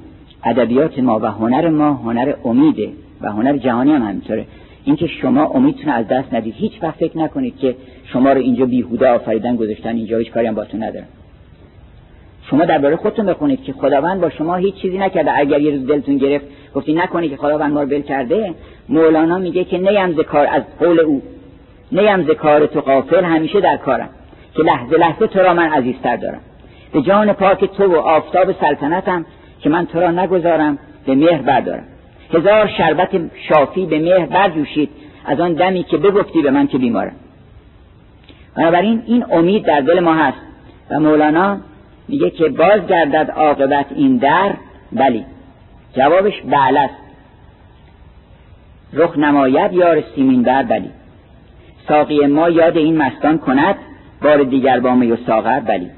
[0.43, 2.89] ادبیات ما و هنر ما هنر امیده
[3.21, 4.45] و هنر جهانی هم همینطوره.
[4.85, 7.75] اینکه شما امیدتون از دست ندید هیچ وقت فکر نکنید که
[8.05, 11.05] شما رو اینجا بیهوده آفریدن گذاشتن اینجا هیچ کاری هم باتون ندارن.
[12.49, 15.31] شما درباره خودتون بخونید که خداوند با شما هیچ چیزی نکرده.
[15.37, 18.53] اگر یه روز دلتون گرفت گفتی نکنید که خداوند ما رو بل کرده
[18.89, 21.21] مولانا میگه که نیم کار از قول او
[21.91, 24.09] نیم کار تو قافل همیشه در کارم.
[24.55, 26.41] که لحظه لحظه تو را من عزیزتر دارم.
[26.93, 29.25] به جان پاک تو و آفتاب سلطنتم
[29.59, 31.83] که من تو را نگذارم به مهر بردارم.
[32.33, 33.09] هزار شربت
[33.49, 34.89] شافی به مهر برجوشید
[35.25, 37.15] از آن دمی که بگفتی به من که بیمارم.
[38.55, 40.37] بنابراین این امید در دل ما هست
[40.89, 41.57] و مولانا
[42.07, 44.53] میگه که باز گردد عاقبت این در
[44.91, 45.25] بلی.
[45.95, 46.93] جوابش بله است.
[48.93, 50.89] رخ نماید یار سیمین بر بلی.
[51.87, 53.75] ساقی ما یاد این مستان کند
[54.23, 55.89] بار دیگر با می و ساغر بلی.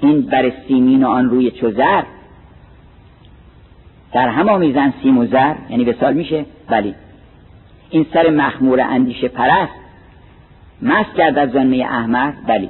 [0.00, 2.02] این بر سیمین و آن روی چوزر
[4.12, 6.94] در هم آمیزن سیم و زر یعنی به سال میشه بلی.
[7.90, 9.72] این سر مخمور اندیشه پرست.
[10.82, 12.68] مست کرد از زنمه احمر بلی.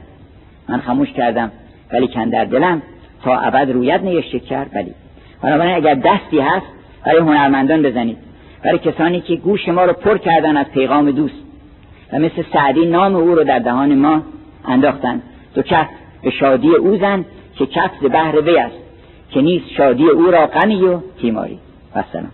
[0.69, 1.51] من خموش کردم
[1.93, 2.83] ولی کن در دلم
[3.23, 4.95] تا ابد رویت نیشته کرد بلی.
[5.43, 6.67] بنابراین اگر دستی هست
[7.07, 8.19] برای هنرمندان بزنید.
[8.65, 11.35] برای کسانی که گوش ما رو پر کردن از پیغام دوست.
[12.13, 14.23] و مثل سعدی نام او رو در دهان ما
[14.67, 15.23] انداختن.
[15.55, 15.87] دو کف
[16.23, 17.25] به شادی او زن
[17.59, 18.77] که کف به بهر وی است
[19.31, 21.59] که نیست شادی او را غمی و تیماری.
[21.97, 22.31] و سلام